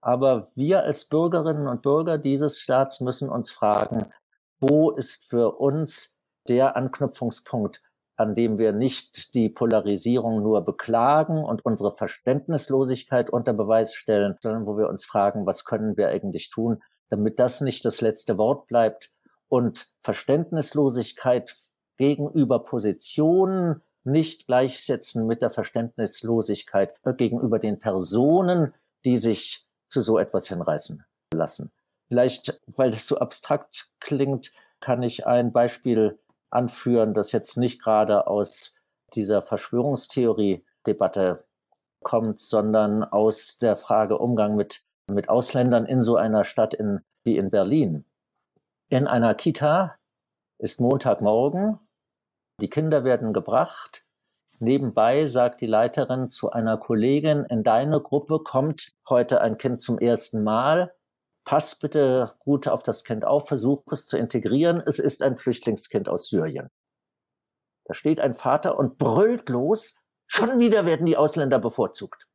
Aber 0.00 0.50
wir 0.54 0.82
als 0.82 1.08
Bürgerinnen 1.08 1.68
und 1.68 1.82
Bürger 1.82 2.18
dieses 2.18 2.58
Staats 2.58 3.00
müssen 3.00 3.28
uns 3.28 3.50
fragen, 3.50 4.12
wo 4.60 4.90
ist 4.90 5.28
für 5.30 5.58
uns 5.58 6.18
der 6.48 6.76
Anknüpfungspunkt, 6.76 7.82
an 8.16 8.34
dem 8.34 8.58
wir 8.58 8.72
nicht 8.72 9.34
die 9.34 9.48
Polarisierung 9.48 10.42
nur 10.42 10.64
beklagen 10.64 11.44
und 11.44 11.64
unsere 11.64 11.94
Verständnislosigkeit 11.94 13.30
unter 13.30 13.52
Beweis 13.52 13.94
stellen, 13.94 14.36
sondern 14.40 14.66
wo 14.66 14.76
wir 14.78 14.88
uns 14.88 15.04
fragen, 15.04 15.46
was 15.46 15.64
können 15.64 15.96
wir 15.96 16.08
eigentlich 16.08 16.50
tun, 16.50 16.82
damit 17.10 17.38
das 17.38 17.60
nicht 17.60 17.84
das 17.84 18.00
letzte 18.00 18.38
Wort 18.38 18.66
bleibt, 18.66 19.10
und 19.48 19.88
Verständnislosigkeit 20.02 21.56
gegenüber 21.96 22.64
Positionen 22.64 23.82
nicht 24.04 24.46
gleichsetzen 24.46 25.26
mit 25.26 25.42
der 25.42 25.50
Verständnislosigkeit 25.50 26.94
gegenüber 27.16 27.58
den 27.58 27.78
Personen, 27.78 28.72
die 29.04 29.16
sich 29.16 29.66
zu 29.88 30.02
so 30.02 30.18
etwas 30.18 30.48
hinreißen 30.48 31.04
lassen. 31.32 31.72
Vielleicht, 32.08 32.60
weil 32.66 32.90
das 32.90 33.06
so 33.06 33.18
abstrakt 33.18 33.88
klingt, 34.00 34.52
kann 34.80 35.02
ich 35.02 35.26
ein 35.26 35.52
Beispiel 35.52 36.18
anführen, 36.50 37.14
das 37.14 37.32
jetzt 37.32 37.56
nicht 37.56 37.82
gerade 37.82 38.26
aus 38.26 38.80
dieser 39.14 39.42
Verschwörungstheorie-Debatte 39.42 41.44
kommt, 42.02 42.40
sondern 42.40 43.04
aus 43.04 43.58
der 43.58 43.76
Frage 43.76 44.18
Umgang 44.18 44.56
mit, 44.56 44.82
mit 45.08 45.28
Ausländern 45.28 45.86
in 45.86 46.02
so 46.02 46.16
einer 46.16 46.44
Stadt 46.44 46.74
in, 46.74 47.00
wie 47.24 47.36
in 47.36 47.50
Berlin. 47.50 48.04
In 48.88 49.06
einer 49.06 49.34
Kita 49.34 49.96
ist 50.58 50.80
Montagmorgen, 50.80 51.78
die 52.60 52.70
Kinder 52.70 53.04
werden 53.04 53.32
gebracht. 53.32 54.04
Nebenbei 54.58 55.26
sagt 55.26 55.60
die 55.60 55.66
Leiterin 55.66 56.30
zu 56.30 56.50
einer 56.50 56.78
Kollegin, 56.78 57.44
in 57.50 57.62
deine 57.62 58.00
Gruppe 58.00 58.38
kommt 58.38 58.94
heute 59.08 59.40
ein 59.40 59.58
Kind 59.58 59.82
zum 59.82 59.98
ersten 59.98 60.42
Mal. 60.42 60.94
Pass 61.46 61.78
bitte 61.78 62.32
gut 62.40 62.66
auf 62.66 62.82
das 62.82 63.04
Kind 63.04 63.24
auf, 63.24 63.46
versuch 63.46 63.84
es 63.92 64.06
zu 64.06 64.18
integrieren. 64.18 64.82
Es 64.84 64.98
ist 64.98 65.22
ein 65.22 65.36
Flüchtlingskind 65.36 66.08
aus 66.08 66.28
Syrien. 66.28 66.70
Da 67.84 67.94
steht 67.94 68.20
ein 68.20 68.34
Vater 68.34 68.76
und 68.76 68.98
brüllt 68.98 69.48
los, 69.48 69.96
schon 70.26 70.58
wieder 70.58 70.86
werden 70.86 71.06
die 71.06 71.16
Ausländer 71.16 71.60
bevorzugt. 71.60 72.26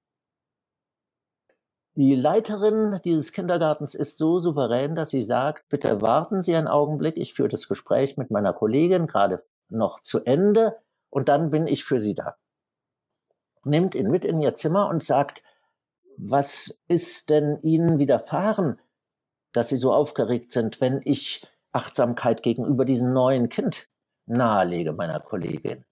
Die 1.96 2.16
Leiterin 2.16 3.02
dieses 3.04 3.34
Kindergartens 3.34 3.96
ist 3.96 4.18
so 4.18 4.40
souverän, 4.40 4.96
dass 4.96 5.10
sie 5.10 5.24
sagt, 5.24 5.68
bitte 5.68 6.02
warten 6.02 6.42
Sie 6.42 6.56
einen 6.56 6.70
Augenblick, 6.70 7.18
ich 7.18 7.34
führe 7.34 7.50
das 7.50 7.68
Gespräch 7.68 8.16
mit 8.16 8.32
meiner 8.32 8.54
Kollegin 8.54 9.08
gerade 9.08 9.44
noch 9.68 10.02
zu 10.02 10.24
Ende 10.24 10.78
und 11.10 11.28
dann 11.28 11.52
bin 11.52 11.68
ich 11.68 11.84
für 11.84 12.00
Sie 12.00 12.16
da. 12.16 12.38
Nimmt 13.66 13.94
ihn 13.94 14.10
mit 14.10 14.24
in 14.24 14.40
ihr 14.40 14.56
Zimmer 14.56 14.88
und 14.88 15.04
sagt, 15.04 15.44
was 16.16 16.82
ist 16.88 17.30
denn 17.30 17.60
Ihnen 17.62 18.00
widerfahren, 18.00 18.80
dass 19.54 19.70
Sie 19.70 19.78
so 19.78 19.94
aufgeregt 19.94 20.52
sind, 20.52 20.82
wenn 20.82 21.02
ich 21.04 21.48
Achtsamkeit 21.72 22.44
gegenüber 22.44 22.86
diesem 22.86 23.14
neuen 23.14 23.50
Kind 23.50 23.88
nahelege 24.26 24.94
meiner 24.94 25.20
Kollegin? 25.20 25.86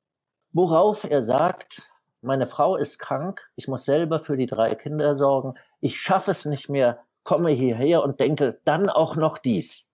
Worauf 0.52 1.04
er 1.04 1.22
sagt, 1.22 1.84
meine 2.22 2.48
Frau 2.48 2.76
ist 2.76 3.00
krank, 3.00 3.42
ich 3.56 3.68
muss 3.68 3.86
selber 3.86 4.20
für 4.20 4.36
die 4.36 4.48
drei 4.48 4.76
Kinder 4.76 5.16
sorgen, 5.16 5.56
ich 5.80 6.00
schaffe 6.02 6.32
es 6.32 6.46
nicht 6.46 6.70
mehr, 6.70 7.00
komme 7.24 7.52
hierher 7.52 8.04
und 8.04 8.20
denke 8.20 8.60
dann 8.66 8.90
auch 8.90 9.16
noch 9.16 9.38
dies. 9.38 9.90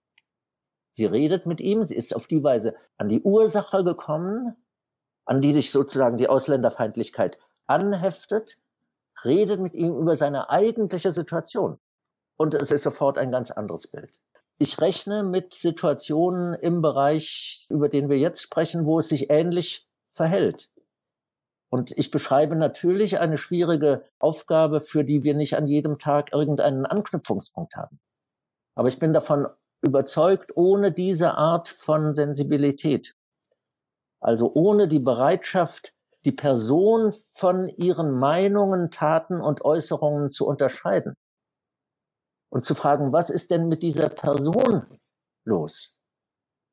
Sie 0.91 1.05
redet 1.05 1.45
mit 1.45 1.59
ihm, 1.59 1.83
sie 1.85 1.95
ist 1.95 2.15
auf 2.15 2.27
die 2.27 2.43
Weise 2.43 2.75
an 2.97 3.09
die 3.09 3.21
Ursache 3.21 3.83
gekommen, 3.83 4.55
an 5.25 5.41
die 5.41 5.51
sich 5.51 5.71
sozusagen 5.71 6.17
die 6.17 6.29
Ausländerfeindlichkeit 6.29 7.37
anheftet, 7.67 8.53
redet 9.23 9.59
mit 9.59 9.73
ihm 9.73 9.97
über 9.97 10.15
seine 10.15 10.49
eigentliche 10.49 11.11
Situation. 11.11 11.79
Und 12.37 12.53
es 12.53 12.71
ist 12.71 12.83
sofort 12.83 13.17
ein 13.17 13.31
ganz 13.31 13.51
anderes 13.51 13.87
Bild. 13.87 14.19
Ich 14.57 14.79
rechne 14.79 15.23
mit 15.23 15.53
Situationen 15.53 16.53
im 16.53 16.81
Bereich, 16.81 17.67
über 17.69 17.89
den 17.89 18.09
wir 18.09 18.17
jetzt 18.17 18.41
sprechen, 18.41 18.85
wo 18.85 18.99
es 18.99 19.09
sich 19.09 19.29
ähnlich 19.29 19.87
verhält. 20.13 20.69
Und 21.69 21.91
ich 21.97 22.09
beschreibe 22.09 22.55
natürlich 22.55 23.19
eine 23.19 23.37
schwierige 23.37 24.05
Aufgabe, 24.17 24.79
für 24.79 25.03
die 25.03 25.23
wir 25.23 25.33
nicht 25.33 25.57
an 25.57 25.67
jedem 25.67 25.97
Tag 25.97 26.31
irgendeinen 26.31 26.85
Anknüpfungspunkt 26.85 27.75
haben. 27.75 27.99
Aber 28.75 28.87
ich 28.87 28.97
bin 28.97 29.11
davon 29.11 29.47
überzeugt, 29.81 30.55
ohne 30.55 30.91
diese 30.91 31.33
Art 31.33 31.69
von 31.69 32.15
Sensibilität 32.15 33.15
Also 34.21 34.51
ohne 34.53 34.87
die 34.87 34.99
Bereitschaft, 34.99 35.93
die 36.23 36.31
Person 36.31 37.13
von 37.33 37.67
ihren 37.67 38.11
Meinungen, 38.11 38.89
Taten 38.89 39.41
und 39.41 39.63
Äußerungen 39.63 40.31
zu 40.31 40.47
unterscheiden. 40.47 41.15
Und 42.49 42.65
zu 42.65 42.75
fragen, 42.75 43.11
was 43.11 43.29
ist 43.29 43.51
denn 43.51 43.67
mit 43.67 43.83
dieser 43.83 44.09
Person 44.09 44.85
los? 45.43 45.99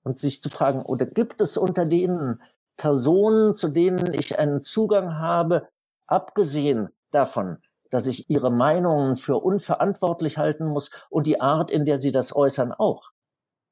Und 0.05 0.19
sich 0.19 0.43
zu 0.43 0.51
fragen, 0.51 0.83
oder 0.83 1.07
gibt 1.07 1.41
es 1.41 1.57
unter 1.57 1.85
denen 1.85 2.43
Personen, 2.77 3.55
zu 3.55 3.69
denen 3.69 4.15
ich 4.15 4.39
einen 4.39 4.63
Zugang 4.63 5.19
habe, 5.19 5.69
abgesehen 6.07 6.89
davon, 7.11 7.59
dass 7.91 8.07
ich 8.07 8.29
ihre 8.31 8.51
Meinungen 8.51 9.17
für 9.17 9.37
unverantwortlich 9.37 10.39
halten 10.39 10.67
muss 10.67 10.91
und 11.11 11.27
die 11.27 11.41
Art, 11.41 11.71
in 11.71 11.85
der 11.85 11.99
sie 11.99 12.13
das 12.13 12.35
äußern, 12.35 12.73
auch? 12.73 13.11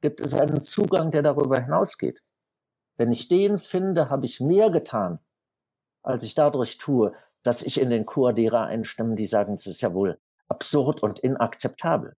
Gibt 0.01 0.21
es 0.21 0.35
einen 0.35 0.63
Zugang, 0.63 1.11
der 1.11 1.23
darüber 1.23 1.61
hinausgeht? 1.61 2.21
Wenn 2.97 3.13
ich 3.13 3.29
den 3.29 3.59
finde, 3.59 4.11
habe 4.11 4.27
ich 4.27 4.41
mehr 4.41 4.71
getan, 4.71 5.21
als 6.03 6.23
ich 6.23 6.35
dadurch 6.35 6.79
tue, 6.79 7.15
dass 7.43 7.63
ich 7.63 7.81
in 7.81 7.91
den 7.91 8.07
Chor 8.07 8.33
derer 8.33 8.67
einstimme, 8.67 9.15
die 9.15 9.27
sagen, 9.27 9.55
es 9.55 9.67
ist 9.67 9.81
ja 9.81 9.95
wohl 9.95 10.19
absurd 10.51 11.03
und 11.03 11.19
inakzeptabel. 11.21 12.15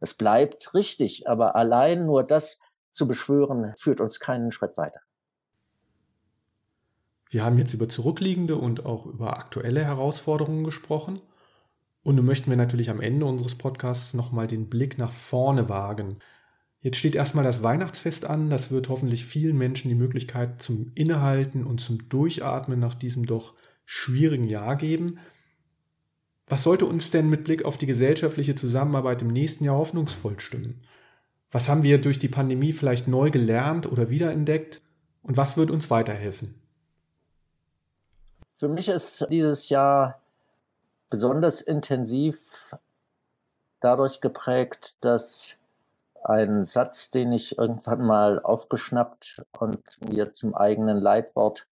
Es 0.00 0.14
bleibt 0.14 0.74
richtig, 0.74 1.28
aber 1.28 1.56
allein 1.56 2.06
nur 2.06 2.22
das 2.22 2.60
zu 2.92 3.08
beschwören, 3.08 3.74
führt 3.78 4.00
uns 4.00 4.20
keinen 4.20 4.52
Schritt 4.52 4.76
weiter. 4.76 5.00
Wir 7.28 7.44
haben 7.44 7.58
jetzt 7.58 7.74
über 7.74 7.88
zurückliegende 7.88 8.56
und 8.56 8.86
auch 8.86 9.06
über 9.06 9.36
aktuelle 9.36 9.84
Herausforderungen 9.84 10.64
gesprochen. 10.64 11.20
Und 12.02 12.14
nun 12.14 12.24
möchten 12.24 12.50
wir 12.50 12.56
natürlich 12.56 12.88
am 12.88 13.00
Ende 13.00 13.26
unseres 13.26 13.56
Podcasts 13.56 14.14
nochmal 14.14 14.46
den 14.46 14.68
Blick 14.68 14.96
nach 14.96 15.10
vorne 15.10 15.68
wagen. 15.68 16.18
Jetzt 16.80 16.98
steht 16.98 17.16
erstmal 17.16 17.42
das 17.42 17.64
Weihnachtsfest 17.64 18.24
an. 18.26 18.48
Das 18.48 18.70
wird 18.70 18.88
hoffentlich 18.88 19.24
vielen 19.26 19.58
Menschen 19.58 19.88
die 19.88 19.96
Möglichkeit 19.96 20.62
zum 20.62 20.92
Innehalten 20.94 21.64
und 21.64 21.80
zum 21.80 22.08
Durchatmen 22.08 22.78
nach 22.78 22.94
diesem 22.94 23.26
doch 23.26 23.54
schwierigen 23.86 24.46
Jahr 24.46 24.76
geben. 24.76 25.18
Was 26.48 26.62
sollte 26.62 26.86
uns 26.86 27.10
denn 27.10 27.28
mit 27.28 27.44
Blick 27.44 27.64
auf 27.64 27.76
die 27.76 27.86
gesellschaftliche 27.86 28.54
Zusammenarbeit 28.54 29.22
im 29.22 29.28
nächsten 29.28 29.64
Jahr 29.64 29.76
hoffnungsvoll 29.76 30.38
stimmen? 30.38 30.82
Was 31.50 31.68
haben 31.68 31.82
wir 31.82 32.00
durch 32.00 32.18
die 32.18 32.28
Pandemie 32.28 32.72
vielleicht 32.72 33.08
neu 33.08 33.30
gelernt 33.30 33.90
oder 33.90 34.10
wiederentdeckt? 34.10 34.80
Und 35.22 35.36
was 35.36 35.56
wird 35.56 35.70
uns 35.70 35.90
weiterhelfen? 35.90 36.54
Für 38.58 38.68
mich 38.68 38.88
ist 38.88 39.26
dieses 39.30 39.68
Jahr 39.68 40.20
besonders 41.10 41.60
intensiv 41.60 42.38
dadurch 43.80 44.20
geprägt, 44.20 44.96
dass 45.00 45.58
ein 46.24 46.64
Satz, 46.64 47.10
den 47.10 47.32
ich 47.32 47.58
irgendwann 47.58 48.04
mal 48.04 48.40
aufgeschnappt 48.40 49.42
und 49.58 49.82
mir 50.00 50.32
zum 50.32 50.54
eigenen 50.54 50.98
Leitwort 50.98 51.68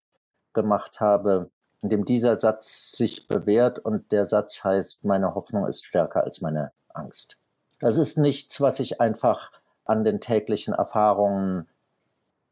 gemacht 0.53 1.01
habe, 1.01 1.51
in 1.85 1.91
dem 1.91 2.07
dieser 2.07 2.37
Satz 2.37 2.93
sich 2.93 3.29
bewährt 3.29 3.79
und 3.79 4.11
der 4.11 4.25
Satz 4.25 4.65
heißt, 4.65 5.05
meine 5.05 5.35
Hoffnung 5.35 5.67
ist 5.67 5.85
stärker 5.85 6.25
als 6.25 6.41
meine 6.41 6.73
Angst. 6.89 7.37
Das 7.79 7.99
ist 7.99 8.17
nichts, 8.17 8.63
was 8.63 8.81
ich 8.81 9.03
einfach 9.03 9.53
an 9.85 10.03
den 10.03 10.23
täglichen 10.23 10.73
Erfahrungen 10.73 11.69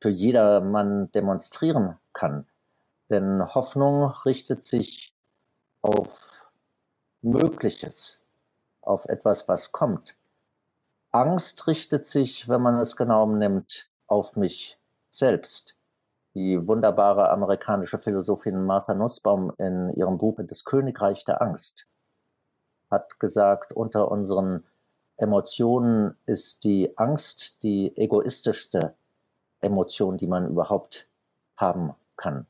für 0.03 0.11
jedermann 0.11 1.11
demonstrieren 1.13 1.97
kann. 2.13 2.47
Denn 3.09 3.43
Hoffnung 3.55 4.13
richtet 4.27 4.63
sich 4.65 5.15
auf 5.81 6.53
Mögliches, 7.23 8.23
auf 8.83 9.07
etwas, 9.07 9.49
was 9.49 9.73
kommt. 9.73 10.15
Angst 11.11 11.67
richtet 11.69 12.05
sich, 12.05 12.51
wenn 12.51 12.61
man 12.61 12.79
es 12.79 12.97
genau 12.97 13.27
nimmt, 13.27 13.89
auf 14.09 14.37
mich 14.37 14.79
selbst. 15.09 15.75
Die 16.35 16.67
wunderbare 16.67 17.31
amerikanische 17.31 17.99
Philosophin 17.99 18.65
Martha 18.65 18.95
Nussbaum 18.95 19.53
in 19.59 19.93
ihrem 19.95 20.17
Buch 20.17 20.39
Das 20.43 20.65
Königreich 20.65 21.25
der 21.25 21.43
Angst 21.43 21.87
hat 22.91 23.21
gesagt, 23.21 23.73
unter 23.73 24.11
unseren 24.11 24.65
Emotionen 25.17 26.17
ist 26.27 26.65
die 26.65 26.97
Angst 26.97 27.63
die 27.63 27.97
egoistischste 27.97 28.95
Emotion, 29.61 30.17
die 30.17 30.27
man 30.27 30.49
überhaupt 30.49 31.09
haben 31.57 31.95
kann. 32.17 32.47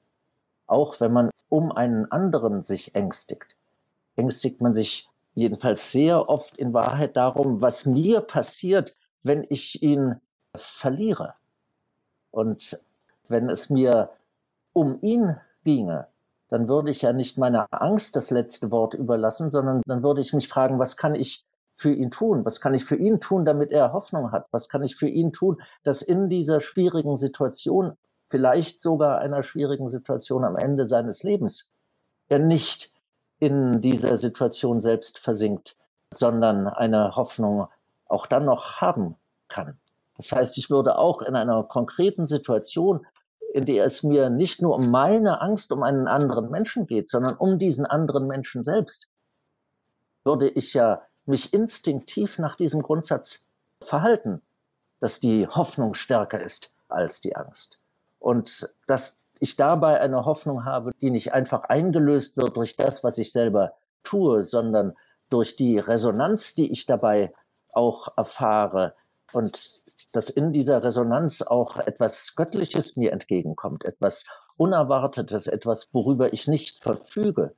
Auch 0.66 1.00
wenn 1.00 1.12
man 1.12 1.30
um 1.48 1.72
einen 1.72 2.10
anderen 2.10 2.62
sich 2.62 2.94
ängstigt, 2.94 3.56
ängstigt 4.16 4.60
man 4.60 4.72
sich 4.72 5.08
jedenfalls 5.34 5.90
sehr 5.90 6.28
oft 6.28 6.56
in 6.56 6.72
Wahrheit 6.72 7.16
darum, 7.16 7.60
was 7.60 7.84
mir 7.84 8.20
passiert, 8.20 8.96
wenn 9.22 9.44
ich 9.48 9.82
ihn 9.82 10.20
verliere. 10.56 11.34
Und 12.30 12.80
wenn 13.28 13.48
es 13.48 13.70
mir 13.70 14.10
um 14.72 15.00
ihn 15.02 15.36
ginge, 15.64 16.08
dann 16.48 16.68
würde 16.68 16.90
ich 16.90 17.02
ja 17.02 17.12
nicht 17.12 17.38
meiner 17.38 17.66
Angst 17.70 18.14
das 18.16 18.30
letzte 18.30 18.70
Wort 18.70 18.94
überlassen, 18.94 19.50
sondern 19.50 19.82
dann 19.86 20.02
würde 20.02 20.20
ich 20.20 20.32
mich 20.32 20.48
fragen, 20.48 20.78
was 20.78 20.96
kann 20.96 21.14
ich 21.14 21.46
für 21.76 21.92
ihn 21.92 22.10
tun? 22.10 22.44
Was 22.44 22.60
kann 22.60 22.74
ich 22.74 22.84
für 22.84 22.96
ihn 22.96 23.20
tun, 23.20 23.44
damit 23.44 23.72
er 23.72 23.92
Hoffnung 23.92 24.32
hat? 24.32 24.46
Was 24.50 24.68
kann 24.68 24.82
ich 24.82 24.96
für 24.96 25.08
ihn 25.08 25.32
tun, 25.32 25.60
dass 25.82 26.02
in 26.02 26.28
dieser 26.28 26.60
schwierigen 26.60 27.16
Situation, 27.16 27.96
vielleicht 28.28 28.80
sogar 28.80 29.18
einer 29.18 29.42
schwierigen 29.42 29.88
Situation 29.88 30.44
am 30.44 30.56
Ende 30.56 30.86
seines 30.86 31.22
Lebens, 31.22 31.72
er 32.28 32.38
nicht 32.38 32.92
in 33.38 33.80
dieser 33.80 34.16
Situation 34.16 34.80
selbst 34.80 35.18
versinkt, 35.18 35.76
sondern 36.12 36.68
eine 36.68 37.16
Hoffnung 37.16 37.66
auch 38.06 38.26
dann 38.26 38.44
noch 38.44 38.80
haben 38.80 39.16
kann. 39.48 39.78
Das 40.16 40.32
heißt, 40.32 40.58
ich 40.58 40.70
würde 40.70 40.98
auch 40.98 41.22
in 41.22 41.36
einer 41.36 41.62
konkreten 41.64 42.26
Situation, 42.26 43.06
in 43.52 43.64
der 43.66 43.84
es 43.84 44.02
mir 44.02 44.30
nicht 44.30 44.62
nur 44.62 44.76
um 44.76 44.90
meine 44.90 45.40
Angst 45.40 45.72
um 45.72 45.82
einen 45.82 46.08
anderen 46.08 46.50
Menschen 46.50 46.86
geht, 46.86 47.10
sondern 47.10 47.36
um 47.36 47.58
diesen 47.58 47.86
anderen 47.86 48.26
Menschen 48.26 48.64
selbst, 48.64 49.08
würde 50.24 50.48
ich 50.48 50.74
ja 50.74 51.02
mich 51.26 51.52
instinktiv 51.52 52.38
nach 52.38 52.56
diesem 52.56 52.82
Grundsatz 52.82 53.48
verhalten, 53.80 54.42
dass 55.00 55.20
die 55.20 55.46
Hoffnung 55.46 55.94
stärker 55.94 56.40
ist 56.40 56.74
als 56.88 57.20
die 57.20 57.36
Angst. 57.36 57.78
Und 58.18 58.72
dass 58.86 59.34
ich 59.40 59.56
dabei 59.56 60.00
eine 60.00 60.24
Hoffnung 60.24 60.64
habe, 60.64 60.92
die 61.00 61.10
nicht 61.10 61.32
einfach 61.32 61.64
eingelöst 61.64 62.36
wird 62.36 62.56
durch 62.56 62.76
das, 62.76 63.02
was 63.02 63.18
ich 63.18 63.32
selber 63.32 63.74
tue, 64.04 64.44
sondern 64.44 64.94
durch 65.30 65.56
die 65.56 65.78
Resonanz, 65.78 66.54
die 66.54 66.70
ich 66.70 66.86
dabei 66.86 67.34
auch 67.72 68.16
erfahre 68.16 68.94
und 69.32 69.56
dass 70.12 70.30
in 70.30 70.52
dieser 70.52 70.82
Resonanz 70.82 71.42
auch 71.42 71.78
etwas 71.78 72.34
Göttliches 72.36 72.96
mir 72.96 73.12
entgegenkommt, 73.12 73.84
etwas 73.84 74.26
Unerwartetes, 74.56 75.46
etwas, 75.46 75.92
worüber 75.92 76.32
ich 76.32 76.46
nicht 76.46 76.82
verfüge 76.82 77.54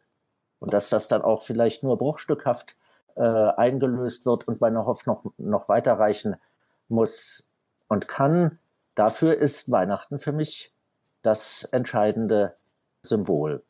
und 0.60 0.72
dass 0.72 0.88
das 0.88 1.08
dann 1.08 1.22
auch 1.22 1.42
vielleicht 1.42 1.82
nur 1.82 1.98
bruchstückhaft 1.98 2.76
äh, 3.16 3.22
eingelöst 3.22 4.26
wird 4.26 4.48
und 4.48 4.60
meine 4.60 4.86
Hoffnung 4.86 5.32
noch 5.36 5.68
weiterreichen 5.68 6.36
muss 6.88 7.48
und 7.88 8.08
kann. 8.08 8.58
Dafür 8.94 9.36
ist 9.36 9.70
Weihnachten 9.70 10.18
für 10.18 10.32
mich 10.32 10.72
das 11.22 11.64
entscheidende 11.64 12.54
Symbol. 13.02 13.64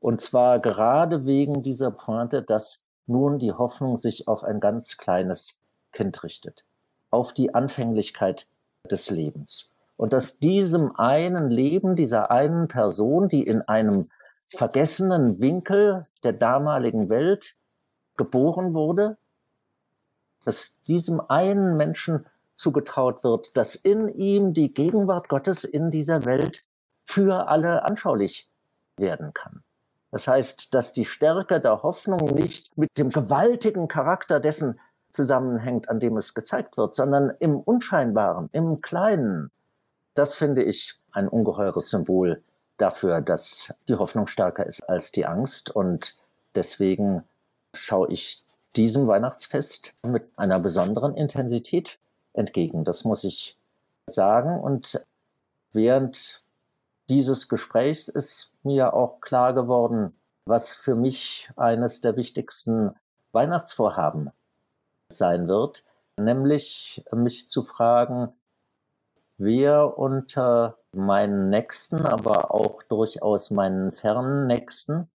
Und 0.00 0.20
zwar 0.20 0.58
gerade 0.58 1.26
wegen 1.26 1.62
dieser 1.62 1.90
Pointe, 1.92 2.42
dass 2.42 2.84
nun 3.06 3.38
die 3.38 3.52
Hoffnung 3.52 3.96
sich 3.96 4.28
auf 4.28 4.42
ein 4.42 4.60
ganz 4.60 4.96
kleines 4.96 5.62
Kind 5.92 6.22
richtet, 6.24 6.64
auf 7.12 7.32
die 7.32 7.54
Anfänglichkeit 7.54 8.48
des 8.90 9.10
Lebens. 9.10 9.72
Und 9.96 10.12
dass 10.12 10.38
diesem 10.38 10.96
einen 10.96 11.50
Leben, 11.50 11.94
dieser 11.94 12.30
einen 12.30 12.66
Person, 12.66 13.28
die 13.28 13.42
in 13.42 13.62
einem 13.62 14.08
vergessenen 14.46 15.40
Winkel 15.40 16.06
der 16.24 16.32
damaligen 16.32 17.08
Welt 17.08 17.56
geboren 18.16 18.74
wurde, 18.74 19.16
dass 20.44 20.80
diesem 20.82 21.20
einen 21.20 21.76
Menschen 21.76 22.26
zugetraut 22.54 23.24
wird, 23.24 23.56
dass 23.56 23.74
in 23.74 24.08
ihm 24.08 24.54
die 24.54 24.68
Gegenwart 24.68 25.28
Gottes 25.28 25.64
in 25.64 25.90
dieser 25.90 26.24
Welt 26.24 26.64
für 27.04 27.48
alle 27.48 27.84
anschaulich 27.84 28.48
werden 28.96 29.32
kann. 29.34 29.62
Das 30.10 30.28
heißt, 30.28 30.74
dass 30.74 30.92
die 30.92 31.06
Stärke 31.06 31.58
der 31.58 31.82
Hoffnung 31.82 32.34
nicht 32.34 32.76
mit 32.76 32.90
dem 32.98 33.08
gewaltigen 33.08 33.88
Charakter 33.88 34.40
dessen 34.40 34.78
zusammenhängt, 35.12 35.88
an 35.88 36.00
dem 36.00 36.16
es 36.16 36.34
gezeigt 36.34 36.76
wird, 36.76 36.94
sondern 36.94 37.30
im 37.40 37.56
Unscheinbaren, 37.56 38.48
im 38.52 38.80
Kleinen. 38.80 39.50
Das 40.14 40.34
finde 40.34 40.62
ich 40.62 40.98
ein 41.12 41.28
ungeheures 41.28 41.90
Symbol 41.90 42.42
dafür, 42.78 43.20
dass 43.20 43.74
die 43.88 43.94
Hoffnung 43.94 44.26
stärker 44.26 44.66
ist 44.66 44.88
als 44.88 45.12
die 45.12 45.26
Angst. 45.26 45.70
Und 45.70 46.16
deswegen 46.54 47.24
schaue 47.74 48.08
ich 48.08 48.44
diesem 48.76 49.06
Weihnachtsfest 49.06 49.94
mit 50.06 50.30
einer 50.36 50.58
besonderen 50.58 51.14
Intensität 51.14 51.98
entgegen. 52.32 52.84
Das 52.84 53.04
muss 53.04 53.24
ich 53.24 53.56
sagen. 54.06 54.58
Und 54.60 55.04
während 55.72 56.42
dieses 57.08 57.48
Gesprächs 57.48 58.08
ist 58.08 58.52
mir 58.62 58.94
auch 58.94 59.20
klar 59.20 59.52
geworden, 59.52 60.14
was 60.46 60.72
für 60.72 60.94
mich 60.94 61.50
eines 61.56 62.00
der 62.00 62.16
wichtigsten 62.16 62.94
Weihnachtsvorhaben 63.32 64.30
sein 65.18 65.48
wird, 65.48 65.84
nämlich 66.16 67.04
mich 67.12 67.48
zu 67.48 67.62
fragen, 67.62 68.32
wer 69.38 69.98
unter 69.98 70.78
meinen 70.92 71.48
Nächsten, 71.50 72.06
aber 72.06 72.54
auch 72.54 72.82
durchaus 72.84 73.50
meinen 73.50 73.92
fernen 73.92 74.46
Nächsten, 74.46 75.08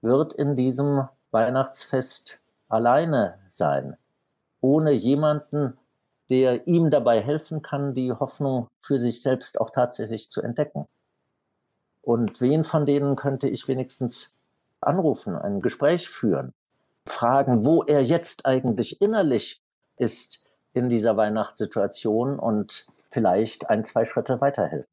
wird 0.00 0.32
in 0.32 0.56
diesem 0.56 1.08
Weihnachtsfest 1.30 2.40
alleine 2.68 3.38
sein, 3.48 3.96
ohne 4.60 4.92
jemanden, 4.92 5.78
der 6.30 6.66
ihm 6.66 6.90
dabei 6.90 7.20
helfen 7.20 7.62
kann, 7.62 7.94
die 7.94 8.12
Hoffnung 8.12 8.68
für 8.80 8.98
sich 8.98 9.22
selbst 9.22 9.60
auch 9.60 9.70
tatsächlich 9.70 10.30
zu 10.30 10.40
entdecken. 10.40 10.86
Und 12.00 12.40
wen 12.40 12.64
von 12.64 12.86
denen 12.86 13.16
könnte 13.16 13.48
ich 13.48 13.68
wenigstens 13.68 14.40
anrufen, 14.80 15.36
ein 15.36 15.60
Gespräch 15.60 16.08
führen, 16.08 16.52
fragen, 17.06 17.64
wo 17.64 17.82
er 17.82 18.02
jetzt 18.02 18.46
eigentlich 18.46 19.00
innerlich 19.00 19.62
ist 19.96 20.44
in 20.72 20.88
dieser 20.88 21.16
Weihnachtssituation 21.16 22.38
und 22.38 22.86
vielleicht 23.10 23.68
ein, 23.68 23.84
zwei 23.84 24.04
Schritte 24.04 24.40
weiterhelfen. 24.40 24.88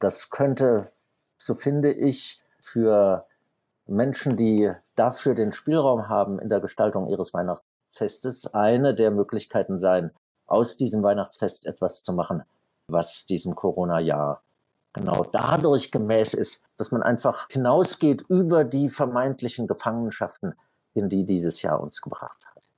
Das 0.00 0.30
könnte, 0.30 0.90
so 1.38 1.54
finde 1.54 1.92
ich, 1.92 2.42
für 2.60 3.26
Menschen, 3.86 4.36
die 4.36 4.72
dafür 4.96 5.34
den 5.34 5.52
Spielraum 5.52 6.08
haben 6.08 6.38
in 6.38 6.48
der 6.48 6.60
Gestaltung 6.60 7.08
ihres 7.08 7.32
Weihnachtsfestes, 7.34 8.52
eine 8.54 8.94
der 8.94 9.10
Möglichkeiten 9.10 9.78
sein, 9.78 10.10
aus 10.46 10.76
diesem 10.76 11.02
Weihnachtsfest 11.02 11.66
etwas 11.66 12.02
zu 12.02 12.12
machen, 12.12 12.42
was 12.88 13.26
diesem 13.26 13.54
Corona-Jahr 13.54 14.42
genau 14.92 15.24
dadurch 15.32 15.90
gemäß 15.90 16.34
ist, 16.34 16.64
dass 16.76 16.90
man 16.90 17.02
einfach 17.02 17.48
hinausgeht 17.50 18.22
über 18.28 18.64
die 18.64 18.90
vermeintlichen 18.90 19.66
Gefangenschaften, 19.66 20.54
in 20.94 21.08
die 21.08 21.24
dieses 21.24 21.62
Jahr 21.62 21.80
uns 21.80 22.00
gebracht 22.00 22.44
hat. 22.46 22.68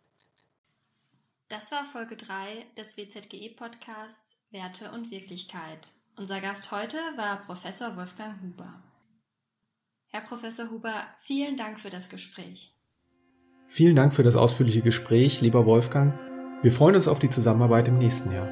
Das 1.48 1.70
war 1.72 1.84
Folge 1.84 2.16
3 2.16 2.66
des 2.76 2.96
WZGE-Podcasts 2.96 4.36
Werte 4.50 4.90
und 4.92 5.10
Wirklichkeit. 5.10 5.92
Unser 6.16 6.40
Gast 6.40 6.70
heute 6.72 6.96
war 7.16 7.42
Professor 7.42 7.96
Wolfgang 7.96 8.40
Huber. 8.40 8.82
Herr 10.08 10.20
Professor 10.20 10.70
Huber, 10.70 10.94
vielen 11.22 11.56
Dank 11.56 11.80
für 11.80 11.90
das 11.90 12.08
Gespräch. 12.08 12.72
Vielen 13.66 13.96
Dank 13.96 14.14
für 14.14 14.22
das 14.22 14.36
ausführliche 14.36 14.82
Gespräch, 14.82 15.40
lieber 15.40 15.66
Wolfgang. 15.66 16.14
Wir 16.62 16.70
freuen 16.70 16.94
uns 16.96 17.08
auf 17.08 17.18
die 17.18 17.30
Zusammenarbeit 17.30 17.88
im 17.88 17.98
nächsten 17.98 18.30
Jahr. 18.32 18.48